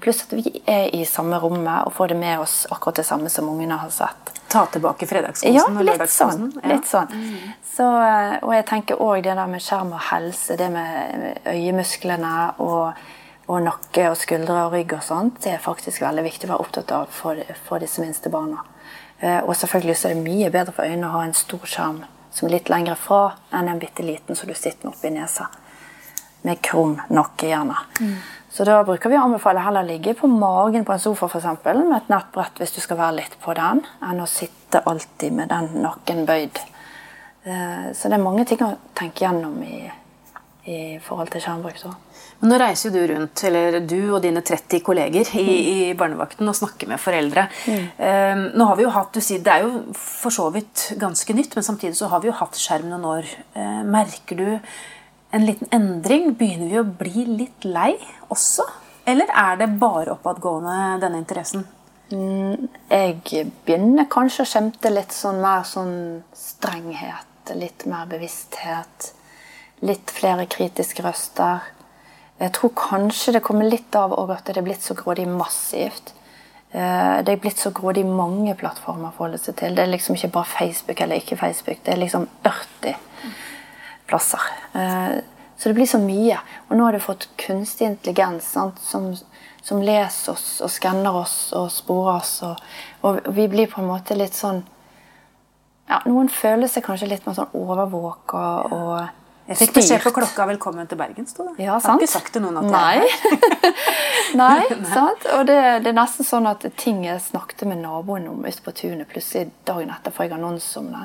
Pluss 0.00 0.22
at 0.26 0.32
vi 0.32 0.62
er 0.66 0.88
i 0.96 1.04
samme 1.06 1.38
rommet 1.38 1.86
og 1.86 1.92
får 1.94 2.08
det 2.08 2.16
med 2.18 2.38
oss 2.42 2.66
akkurat 2.70 2.96
det 2.96 3.04
samme 3.06 3.28
som 3.30 3.48
ungene 3.48 3.76
har 3.78 3.90
sett. 3.94 4.32
Ta 4.50 4.64
tilbake 4.66 5.06
fredagskosen 5.06 5.54
Ja, 5.54 5.64
og 5.68 5.84
lørdagskosen. 5.86 6.52
sånn. 6.52 6.68
Litt 6.70 6.86
sånn. 6.90 7.08
Så, 7.74 7.86
eh, 8.02 8.38
og 8.42 8.52
jeg 8.54 8.66
tenker 8.66 8.96
òg 9.02 9.22
det 9.22 9.34
der 9.36 9.46
med 9.50 9.62
skjerm 9.62 9.92
og 9.94 10.00
helse, 10.10 10.56
det 10.56 10.70
med 10.70 11.38
øyemusklene 11.46 12.54
og, 12.58 12.94
og 13.48 13.62
nakke 13.62 14.08
og 14.10 14.16
skuldre 14.18 14.66
og 14.66 14.72
rygg 14.76 14.92
og 14.98 15.02
sånt, 15.02 15.40
det 15.44 15.52
er 15.54 15.58
faktisk 15.62 16.02
veldig 16.02 16.24
viktig 16.26 16.48
å 16.48 16.52
være 16.54 16.60
opptatt 16.66 16.92
av 16.92 17.06
for, 17.10 17.36
for 17.68 17.78
disse 17.82 18.00
minste 18.02 18.30
barna. 18.30 18.62
Eh, 19.20 19.40
Og 19.46 19.54
selvfølgelig 19.56 19.96
så 19.96 20.08
er 20.10 20.14
det 20.14 20.24
mye 20.26 20.50
bedre 20.50 20.72
for 20.72 20.84
øynene 20.84 21.06
å 21.10 21.16
ha 21.18 21.24
en 21.24 21.34
stor 21.34 21.66
skjerm 21.66 22.04
som 22.34 22.48
er 22.48 22.56
litt 22.56 22.68
lengre 22.70 22.96
fra 22.98 23.34
enn 23.52 23.68
en 23.70 23.78
bitte 23.78 24.02
liten 24.02 24.34
som 24.36 24.48
du 24.50 24.54
sitter 24.54 24.86
med 24.88 24.94
oppi 24.96 25.10
nesa. 25.14 25.46
Med 26.44 26.60
krum 26.62 26.96
nakke, 27.10 27.46
gjerne. 27.48 27.76
Så 28.54 28.62
da 28.62 28.76
bruker 28.86 29.10
vi 29.10 29.18
å 29.18 29.24
anbefale 29.26 29.64
heller 29.64 29.82
å 29.82 29.88
ligge 29.88 30.14
på 30.14 30.28
magen 30.30 30.84
på 30.86 30.94
en 30.94 31.02
sofa 31.02 31.26
for 31.26 31.40
eksempel, 31.40 31.80
med 31.88 31.96
et 31.96 32.12
nettbrett 32.12 32.60
hvis 32.62 32.76
du 32.76 32.78
skal 32.84 33.00
være 33.00 33.16
litt 33.16 33.34
på 33.42 33.54
den, 33.58 33.82
enn 34.06 34.22
å 34.22 34.30
sitte 34.30 34.84
alltid 34.86 35.34
med 35.34 35.50
den 35.50 35.72
nakken 35.82 36.22
bøyd. 36.28 36.62
Eh, 37.42 37.90
Så 37.92 38.08
det 38.08 38.14
er 38.14 38.22
mange 38.22 38.46
ting 38.46 38.62
å 38.62 38.76
tenke 38.94 39.26
gjennom 39.26 39.58
i, 39.66 39.82
i 40.70 40.78
forhold 41.02 41.34
til 41.34 41.42
skjermbruk. 41.42 41.82
Men 42.38 42.52
nå 42.52 42.60
reiser 42.62 42.94
du 42.94 43.00
rundt, 43.10 43.42
eller 43.48 43.80
du 43.82 43.98
og 44.14 44.22
dine 44.22 44.42
30 44.46 44.86
kolleger 44.86 45.34
i, 45.40 45.58
i 45.90 45.92
barnevakten 45.98 46.46
og 46.46 46.54
snakker 46.54 46.94
med 46.94 47.02
foreldre. 47.02 47.48
Eh, 47.66 48.34
nå 48.54 48.70
har 48.70 48.78
vi 48.78 48.86
jo 48.86 48.94
hatt, 48.94 49.14
du 49.14 49.20
sier, 49.24 49.42
Det 49.42 49.50
er 49.52 49.66
jo 49.66 49.84
for 49.98 50.30
så 50.30 50.46
vidt 50.54 50.92
ganske 51.00 51.34
nytt, 51.34 51.58
men 51.58 51.66
samtidig 51.66 51.98
så 51.98 52.06
har 52.12 52.22
vi 52.22 52.30
jo 52.30 52.38
hatt 52.38 52.54
skjerm 52.54 52.86
noen 52.92 53.10
år. 53.16 53.38
Uh, 53.56 53.82
merker 53.82 54.38
du 54.38 54.48
en 55.34 55.46
liten 55.46 55.68
endring? 55.74 56.32
Begynner 56.38 56.70
vi 56.70 56.80
å 56.80 56.86
bli 57.02 57.24
litt 57.42 57.66
lei 57.66 57.92
også? 58.32 58.66
Eller 59.04 59.30
er 59.34 59.58
det 59.60 59.72
bare 59.80 60.14
oppadgående, 60.14 61.00
denne 61.02 61.20
interessen? 61.20 61.66
Jeg 62.14 63.48
begynner 63.66 64.06
kanskje 64.12 64.44
å 64.44 64.48
skjemte 64.48 64.92
litt 64.92 65.12
sånn 65.12 65.40
mer 65.42 65.64
sånn 65.66 65.96
strenghet, 66.38 67.54
litt 67.58 67.86
mer 67.90 68.06
bevissthet. 68.08 69.10
Litt 69.84 70.12
flere 70.14 70.46
kritiske 70.48 71.02
røster. 71.04 71.64
Jeg 72.40 72.52
tror 72.56 72.72
kanskje 72.78 73.34
det 73.34 73.42
kommer 73.44 73.68
litt 73.68 73.94
av 73.98 74.14
at 74.22 74.46
det 74.46 74.56
er 74.60 74.66
blitt 74.66 74.84
så 74.84 74.94
grådig 74.96 75.26
massivt. 75.28 76.14
Eh, 76.70 77.18
det 77.26 77.34
er 77.34 77.42
blitt 77.42 77.60
så 77.60 77.70
grådig 77.74 78.06
mange 78.06 78.54
plattformer 78.58 79.10
å 79.10 79.16
forholde 79.18 79.42
seg 79.42 79.58
til. 79.58 79.74
Det 79.76 79.84
er 79.84 79.92
liksom 79.92 80.16
ikke 80.16 80.32
bare 80.38 80.50
Facebook 80.54 81.02
eller 81.04 81.20
ikke 81.20 81.38
Facebook. 81.40 81.82
Det 81.84 81.92
er 81.92 82.00
liksom 82.00 82.28
40 82.46 82.96
plasser. 84.06 84.40
Eh, 84.72 85.22
så 85.56 85.68
det 85.68 85.74
blir 85.74 85.86
så 85.86 85.98
mye. 86.02 86.38
Og 86.68 86.76
nå 86.76 86.84
har 86.84 86.92
du 86.96 87.00
fått 87.02 87.28
kunstig 87.40 87.86
intelligens 87.86 88.46
sant, 88.56 88.78
som, 88.82 89.12
som, 89.62 89.82
leser 89.82 90.34
oss 90.34 90.60
og 90.64 90.72
skanner 90.72 91.22
oss 91.22 91.38
og 91.56 91.70
sporer 91.72 92.18
oss. 92.18 92.36
Og, 92.46 92.62
og, 93.02 93.20
vi 93.36 93.48
blir 93.48 93.70
på 93.70 93.82
en 93.82 93.90
måte 93.90 94.18
litt 94.18 94.36
sånn 94.36 94.64
ja, 95.84 95.98
Noen 96.08 96.30
føler 96.32 96.68
seg 96.70 96.86
kanskje 96.86 97.10
litt 97.10 97.26
mer 97.26 97.36
sånn 97.36 97.52
overvåka 97.60 98.44
og 98.72 98.94
jeg 99.44 99.58
fikk 99.60 99.74
beskjed 99.76 100.00
på 100.00 100.10
klokka 100.16 100.46
'velkommen 100.48 100.86
til 100.88 100.96
Bergen'. 100.96 101.26
sto 101.28 101.44
det. 101.44 101.64
Ja, 101.64 101.78
sant? 101.78 101.84
Jeg 101.84 101.92
har 101.92 102.00
ikke 102.00 102.12
sagt 102.12 102.32
til 102.32 102.42
noen 102.42 102.56
at 102.56 102.64
Nei. 102.64 103.04
Nei, 104.42 104.62
sant? 104.88 105.26
Og 105.36 105.46
det, 105.46 105.84
det, 105.84 105.90
er 105.92 105.98
nesten 105.98 106.24
sånn 106.24 106.48
at 106.48 106.64
ting 106.80 107.04
jeg 107.04 107.20
snakket 107.20 107.66
med 107.68 107.82
naboen 107.84 108.24
om 108.28 108.40
ute 108.40 108.64
på 108.64 108.72
tunet, 108.72 109.08
plutselig 109.08 109.50
dagen 109.68 109.92
etter 109.92 110.10
får 110.16 110.24
jeg 110.24 110.36
annonse 110.38 110.80
om 110.80 110.88
det. 110.94 111.04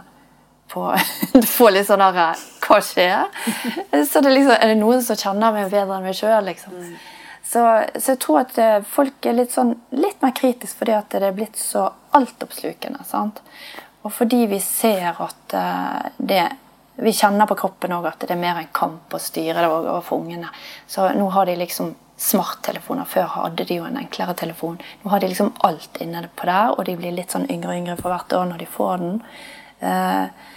På, 0.70 0.92
du 1.34 1.46
får 1.50 1.76
litt 1.76 1.88
sånn 1.90 2.04
derre 2.04 2.32
Hva 2.66 2.78
skjer? 2.86 3.26
Så 4.06 4.22
det 4.22 4.34
liksom, 4.36 4.54
er 4.54 4.74
det 4.74 4.78
noen 4.78 5.02
som 5.06 5.18
kjenner 5.18 5.56
meg 5.56 5.72
bedre 5.72 5.98
enn 5.98 6.06
meg 6.06 6.18
sjøl? 6.18 6.44
Liksom. 6.46 6.76
Mm. 6.76 6.96
Så, 7.50 7.64
så, 7.96 8.12
jeg 8.12 8.20
tror 8.22 8.44
at 8.44 8.58
eh, 8.62 8.80
folk 8.86 9.26
er 9.26 9.40
litt, 9.40 9.54
sånn, 9.56 9.74
litt 9.98 10.22
mer 10.22 10.36
kritiske 10.38 10.78
fordi 10.84 10.94
at 10.94 11.16
det 11.16 11.32
er 11.32 11.38
blitt 11.38 11.58
så 11.58 11.88
altoppslukende. 12.18 13.02
sant? 13.10 13.42
Og 14.06 14.14
fordi 14.14 14.44
vi 14.52 14.60
ser 14.64 15.18
at 15.18 15.56
uh, 15.58 16.12
det 16.18 16.44
vi 17.00 17.14
kjenner 17.16 17.48
på 17.48 17.56
kroppen 17.60 17.96
òg 17.96 18.06
at 18.10 18.22
det 18.28 18.36
er 18.36 18.40
mer 18.40 18.60
en 18.60 18.70
kamp 18.76 19.14
å 19.16 19.22
styre 19.24 19.64
det 19.64 19.72
overfor 19.72 20.20
ungene. 20.20 20.52
Så 20.88 21.08
nå 21.16 21.30
har 21.32 21.48
de 21.48 21.56
liksom 21.60 21.94
smarttelefoner. 22.20 23.08
Før 23.08 23.30
hadde 23.38 23.66
de 23.68 23.80
jo 23.80 23.86
en 23.88 24.00
enklere 24.02 24.36
telefon. 24.38 24.80
Nå 25.04 25.12
har 25.14 25.24
de 25.24 25.30
liksom 25.32 25.54
alt 25.66 26.02
inne 26.04 26.26
på 26.36 26.50
der, 26.50 26.74
og 26.76 26.84
de 26.90 26.98
blir 27.00 27.16
litt 27.16 27.32
sånn 27.32 27.48
yngre 27.48 27.72
og 27.72 27.80
yngre 27.80 27.96
for 28.02 28.12
hvert 28.12 28.36
år 28.36 28.50
når 28.52 28.64
de 28.64 28.68
får 28.74 28.98
den. 29.04 29.22
Eh, 29.80 30.50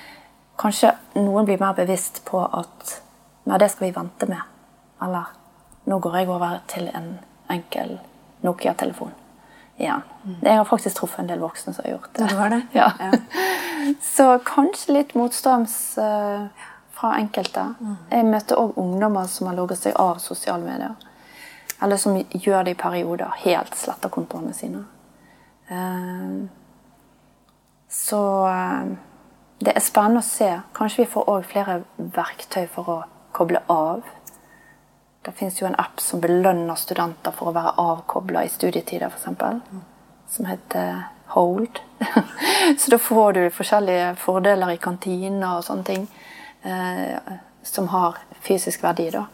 kanskje 0.61 0.92
noen 1.14 1.49
blir 1.49 1.61
mer 1.61 1.75
bevisst 1.78 2.25
på 2.28 2.42
at 2.44 2.99
Nei, 3.42 3.56
det 3.59 3.73
skal 3.73 3.88
vi 3.88 3.94
vente 3.97 4.26
med. 4.30 4.38
Eller 5.02 5.32
nå 5.90 5.97
går 5.99 6.21
jeg 6.21 6.28
over 6.30 6.61
til 6.71 6.87
en 6.94 7.09
enkel 7.50 7.97
Nokia-telefon 8.47 9.11
igjen. 9.82 10.02
Mm. 10.25 10.37
Jeg 10.42 10.56
har 10.56 10.64
faktisk 10.64 10.97
truffet 10.97 11.25
en 11.25 11.30
del 11.32 11.42
voksne 11.42 11.75
som 11.75 11.85
har 11.85 11.97
gjort 11.97 12.11
det. 12.14 12.28
det, 12.28 12.38
var 12.38 12.50
det? 12.54 12.62
Ja. 12.73 12.90
ja. 12.99 13.12
Så 14.14 14.38
kanskje 14.47 14.94
litt 14.99 15.14
motstrøms 15.18 15.76
uh, 15.99 16.47
fra 16.94 17.14
enkelte. 17.18 17.66
Mm. 17.80 17.97
Jeg 18.11 18.28
møter 18.30 18.62
òg 18.62 18.78
ungdommer 18.78 19.26
som 19.30 19.50
har 19.50 19.59
logget 19.59 19.82
seg 19.82 19.99
av 19.99 20.21
sosiale 20.23 20.62
medier. 20.62 20.94
Eller 21.82 21.99
som 21.99 22.14
gjør 22.14 22.66
det 22.66 22.76
i 22.76 22.78
perioder. 22.78 23.32
Helt 23.42 23.75
sletter 23.75 24.12
kontoene 24.12 24.54
sine. 24.54 24.85
Uh, 25.71 26.47
så 27.90 28.23
uh, 28.47 28.92
det 29.62 29.76
er 29.76 29.85
spennende 29.85 30.23
å 30.23 30.26
se. 30.26 30.49
Kanskje 30.76 31.04
vi 31.04 31.11
får 31.12 31.28
òg 31.31 31.47
flere 31.50 31.83
verktøy 31.97 32.66
for 32.71 32.90
å 32.90 32.99
koble 33.37 33.62
av. 33.73 34.02
Det 35.23 35.33
fins 35.38 35.61
jo 35.61 35.69
en 35.69 35.78
app 35.78 36.00
som 36.02 36.21
belønner 36.21 36.78
studenter 36.78 37.35
for 37.37 37.50
å 37.50 37.57
være 37.57 37.76
avkobla 37.78 38.42
i 38.45 38.50
studietider, 38.50 39.12
f.eks. 39.12 39.87
Som 40.33 40.49
heter 40.49 41.04
hold. 41.35 41.78
så 42.78 42.90
da 42.90 42.99
får 42.99 43.33
du 43.38 43.42
forskjellige 43.54 44.14
fordeler 44.21 44.75
i 44.75 44.81
kantina 44.83 45.57
og 45.59 45.64
sånne 45.69 45.87
ting 45.87 46.09
eh, 46.67 47.32
som 47.63 47.89
har 47.93 48.19
fysisk 48.43 48.82
verdi. 48.82 49.10
da. 49.15 49.26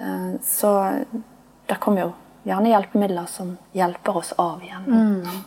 Eh, 0.00 0.32
så 0.46 0.72
det 1.68 1.78
kommer 1.82 2.06
jo 2.06 2.10
gjerne 2.48 2.72
hjelpemidler 2.72 3.28
som 3.30 3.56
hjelper 3.76 4.22
oss 4.22 4.32
av 4.40 4.62
igjen. 4.64 4.88
Mm. 4.88 5.42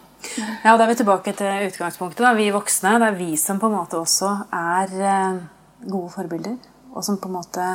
Ja, 0.63 0.75
Da 0.77 0.83
er 0.83 0.91
vi 0.91 0.99
tilbake 0.99 1.33
til 1.37 1.67
utgangspunktet. 1.69 2.23
da. 2.23 2.33
Vi 2.33 2.51
voksne. 2.51 2.99
Det 2.99 3.07
er 3.07 3.17
vi 3.19 3.35
som 3.37 3.59
på 3.59 3.69
en 3.69 3.77
måte 3.77 3.99
også 3.99 4.31
er 4.51 4.95
eh, 5.01 5.41
gode 5.89 6.11
forbilder. 6.13 6.57
Og 6.93 7.03
som 7.03 7.17
på 7.17 7.29
en 7.29 7.37
måte 7.37 7.67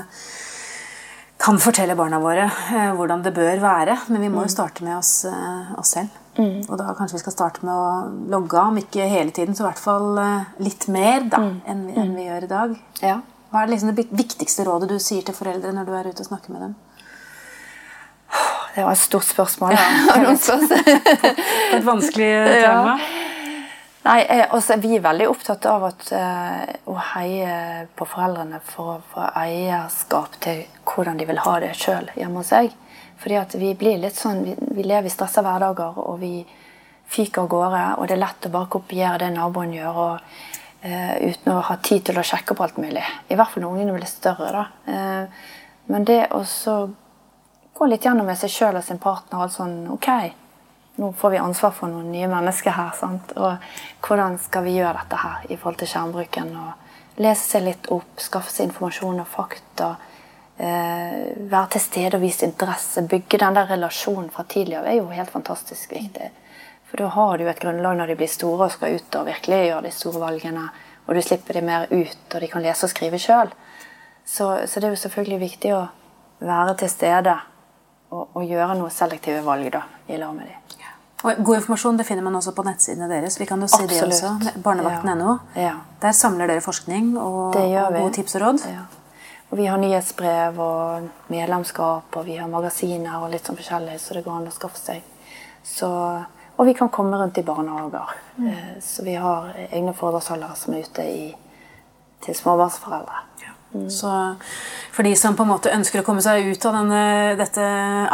kan 1.41 1.57
fortelle 1.59 1.97
barna 1.97 2.21
våre 2.21 2.47
eh, 2.51 2.93
hvordan 2.97 3.23
det 3.25 3.35
bør 3.35 3.61
være. 3.61 3.99
Men 4.09 4.21
vi 4.21 4.29
må 4.29 4.45
jo 4.45 4.51
mm. 4.51 4.57
starte 4.57 4.85
med 4.85 4.97
oss, 4.99 5.25
eh, 5.25 5.73
oss 5.79 5.95
selv. 5.97 6.09
Mm. 6.39 6.63
Og 6.69 6.77
da 6.79 6.95
kanskje 6.97 7.19
vi 7.19 7.25
skal 7.25 7.37
starte 7.37 7.67
med 7.67 7.75
å 7.75 7.89
logge 8.33 8.59
av, 8.59 8.71
om 8.71 8.79
ikke 8.81 9.09
hele 9.11 9.31
tiden, 9.31 9.55
så 9.55 9.65
i 9.65 9.69
hvert 9.71 9.83
fall 9.83 10.21
litt 10.63 10.87
mer 10.89 11.27
da, 11.27 11.43
mm. 11.43 11.57
enn, 11.69 11.83
enn, 11.95 12.15
vi 12.17 12.29
gjør 12.29 12.47
i 12.47 12.53
dag. 12.55 12.77
Ja. 13.03 13.19
Hva 13.51 13.65
er 13.65 13.73
liksom 13.73 13.91
det 13.97 14.07
viktigste 14.15 14.65
rådet 14.69 14.93
du 14.93 15.01
sier 15.03 15.27
til 15.27 15.35
foreldre 15.35 15.73
når 15.75 15.89
du 15.89 15.97
er 15.99 16.13
ute 16.13 16.23
og 16.23 16.31
snakker 16.31 16.55
med 16.55 16.69
dem? 16.69 16.79
Det 18.81 18.85
var 18.87 18.93
et 18.97 18.99
stort 18.99 19.25
spørsmål. 19.29 19.75
Ja, 19.77 20.31
et 21.77 21.83
vanskelig 21.85 22.29
tema. 22.49 22.95
Nei, 24.07 24.21
også, 24.57 24.79
Vi 24.81 24.95
er 24.97 25.03
veldig 25.05 25.27
opptatt 25.29 25.67
av 25.69 25.83
at, 25.91 26.07
uh, 26.17 26.63
å 26.89 26.95
heie 27.11 27.51
på 27.93 28.07
foreldrene 28.09 28.63
for 28.65 28.95
å 28.95 29.03
få 29.11 29.27
eierskap 29.37 30.39
til 30.41 30.63
hvordan 30.89 31.21
de 31.21 31.27
vil 31.29 31.43
ha 31.45 31.53
det 31.61 31.75
sjøl 31.77 32.09
hjemme 32.17 32.41
hos 32.41 32.55
seg. 32.55 32.73
Fordi 33.21 33.37
at 33.43 33.59
vi 33.61 33.75
blir 33.77 34.01
litt 34.01 34.17
sånn, 34.17 34.41
vi, 34.47 34.57
vi 34.57 34.89
lever 34.89 35.11
i 35.11 35.13
stressa 35.13 35.45
hverdager, 35.45 36.01
og 36.01 36.17
vi 36.23 36.39
fyker 37.13 37.45
av 37.45 37.53
gårde. 37.53 37.85
Og 38.01 38.09
det 38.09 38.17
er 38.17 38.23
lett 38.25 38.49
å 38.49 38.55
bare 38.57 38.73
kopiere 38.79 39.21
det 39.27 39.31
naboen 39.37 39.77
gjør, 39.77 40.01
og, 40.07 40.33
uh, 40.87 41.15
uten 41.21 41.53
å 41.53 41.61
ha 41.69 41.77
tid 41.85 42.09
til 42.09 42.17
å 42.17 42.25
sjekke 42.33 42.57
opp 42.57 42.65
alt 42.65 42.81
mulig. 42.81 43.05
I 43.29 43.37
hvert 43.37 43.53
fall 43.53 43.69
når 43.69 43.77
ungene 43.77 44.01
blir 44.01 44.09
større. 44.09 44.51
da. 44.57 44.67
Uh, 44.89 45.47
men 45.93 46.09
det 46.09 46.23
å 46.33 46.41
gå 47.81 47.87
litt 47.89 48.05
gjennom 48.05 48.27
med 48.29 48.37
seg 48.37 48.53
sjøl 48.53 48.77
og 48.77 48.85
sin 48.85 48.99
partner 49.01 49.47
og 49.47 49.53
sånn 49.55 49.87
OK, 49.89 50.09
nå 51.01 51.15
får 51.17 51.31
vi 51.33 51.39
ansvar 51.41 51.73
for 51.73 51.89
noen 51.89 52.11
nye 52.13 52.29
mennesker 52.29 52.75
her. 52.77 52.91
Sant? 52.93 53.33
Og 53.41 54.05
hvordan 54.05 54.37
skal 54.43 54.67
vi 54.67 54.75
gjøre 54.77 54.99
dette 54.99 55.21
her 55.23 55.47
i 55.49 55.57
forhold 55.57 55.79
til 55.81 55.89
skjermbruken? 55.89 56.51
Og 56.61 57.23
lese 57.25 57.47
seg 57.55 57.65
litt 57.65 57.89
opp, 57.95 58.21
skaffe 58.21 58.53
seg 58.53 58.69
informasjon 58.69 59.23
og 59.23 59.31
fakta. 59.33 59.95
Eh, 60.61 61.33
være 61.49 61.71
til 61.73 61.85
stede 61.87 62.19
og 62.19 62.27
vise 62.27 62.45
interesse. 62.45 63.07
Bygge 63.09 63.41
den 63.41 63.57
der 63.57 63.73
relasjonen 63.73 64.29
fra 64.35 64.45
tidligere 64.45 64.93
er 64.93 65.01
jo 65.01 65.09
helt 65.15 65.33
fantastisk 65.33 65.97
viktig. 65.97 66.29
For 66.91 67.01
da 67.01 67.09
har 67.17 67.41
du 67.41 67.49
et 67.49 67.65
grunnlag 67.65 67.97
når 67.97 68.13
de 68.13 68.21
blir 68.21 68.29
store 68.29 68.67
og 68.69 68.75
skal 68.77 69.01
ut 69.01 69.21
og 69.23 69.29
virkelig 69.31 69.63
gjøre 69.71 69.87
de 69.89 69.95
store 69.97 70.21
valgene. 70.27 70.67
Og 71.07 71.17
du 71.17 71.23
slipper 71.25 71.57
de 71.57 71.65
mer 71.65 71.89
ut, 71.89 72.27
og 72.29 72.43
de 72.45 72.53
kan 72.53 72.61
lese 72.61 72.85
og 72.85 72.93
skrive 72.93 73.17
sjøl. 73.17 73.49
Så, 74.21 74.51
så, 74.69 74.77
det 74.77 74.91
er 74.91 74.93
jo 74.93 75.01
selvfølgelig 75.09 75.41
viktig 75.49 75.73
å 75.79 75.87
være 76.45 76.77
til 76.83 76.93
stede 76.93 77.41
og, 78.11 78.37
å 78.37 78.43
gjøre 78.45 78.77
noen 78.79 78.93
selektive 78.95 79.43
valg 79.47 79.71
da, 79.73 79.85
i 80.09 80.19
lag 80.21 80.35
med 80.35 80.51
dem. 80.51 80.71
Og 81.21 81.43
god 81.45 81.59
informasjon 81.59 81.99
det 82.01 82.07
finner 82.09 82.25
man 82.25 82.39
også 82.39 82.55
på 82.57 82.65
nettsidene 82.65 83.09
deres. 83.11 83.37
vi 83.41 83.47
kan 83.47 83.61
jo 83.61 83.69
si 83.69 83.83
Absolutt. 83.83 84.01
det 84.01 84.07
også, 84.09 84.61
Barnevakten.no. 84.65 85.35
Ja. 85.55 85.75
Der 86.01 86.17
samler 86.17 86.49
dere 86.49 86.65
forskning 86.65 87.13
og, 87.19 87.57
og 87.57 87.93
gode 87.93 88.13
tips 88.17 88.39
og 88.39 88.43
råd. 88.47 88.65
Ja. 88.71 88.87
Og 89.51 89.59
Vi 89.59 89.67
har 89.67 89.79
nyhetsbrev 89.83 90.61
og 90.63 91.09
medlemskap 91.29 92.17
og 92.17 92.25
vi 92.25 92.39
har 92.39 92.49
magasiner 92.49 93.19
og 93.19 93.33
litt 93.35 93.45
sånn 93.45 93.59
forskjellig, 93.59 93.99
så 94.01 94.17
det 94.17 94.25
går 94.25 94.39
an 94.39 94.49
å 94.49 94.55
skaffe 94.55 94.81
seg. 94.81 95.03
Så, 95.67 95.91
og 96.57 96.69
vi 96.69 96.75
kan 96.79 96.89
komme 96.89 97.19
rundt 97.19 97.39
i 97.39 97.45
barnehager. 97.45 98.15
Mm. 98.39 98.49
Eh, 98.49 98.77
så 98.81 99.05
vi 99.05 99.19
har 99.21 99.51
egne 99.67 99.93
foredragsholdere 99.93 100.57
som 100.57 100.77
er 100.77 100.87
ute 100.87 101.05
i, 101.05 101.27
til 102.25 102.39
småbarnsforeldre. 102.39 103.27
Mm. 103.75 103.91
Så 103.91 104.11
for 104.93 105.07
de 105.07 105.15
som 105.17 105.37
på 105.37 105.47
en 105.47 105.53
måte 105.53 105.73
ønsker 105.75 106.03
å 106.03 106.07
komme 106.07 106.23
seg 106.25 106.49
ut 106.51 106.65
av 106.67 106.81
denne, 106.81 107.03
dette 107.39 107.67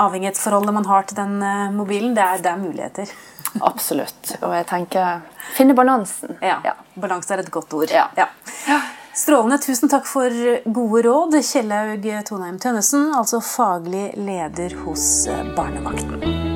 avhengighetsforholdet 0.03 0.77
man 0.77 0.89
har 0.91 1.09
til 1.09 1.19
den 1.21 1.39
eh, 1.43 1.71
mobilen, 1.75 2.13
det 2.17 2.25
er, 2.25 2.45
det 2.45 2.53
er 2.53 2.61
muligheter. 2.61 3.17
Absolutt. 3.65 4.37
Og 4.43 4.53
jeg 4.53 4.69
tenker 4.69 5.25
finne 5.57 5.77
balansen. 5.77 6.37
Ja. 6.45 6.61
ja. 6.67 6.77
Balanse 7.01 7.37
er 7.37 7.45
et 7.45 7.51
godt 7.55 7.73
ord. 7.77 7.95
Ja. 7.95 8.09
ja. 8.19 8.81
Strålende. 9.17 9.57
Tusen 9.65 9.89
takk 9.89 10.05
for 10.09 10.33
gode 10.67 11.07
råd, 11.07 11.39
Kjellaug 11.41 12.05
Tonheim 12.29 12.61
Tønnesen, 12.61 13.09
altså 13.17 13.41
faglig 13.41 14.11
leder 14.21 14.77
hos 14.85 15.09
eh, 15.33 15.43
Barnevakten. 15.57 16.56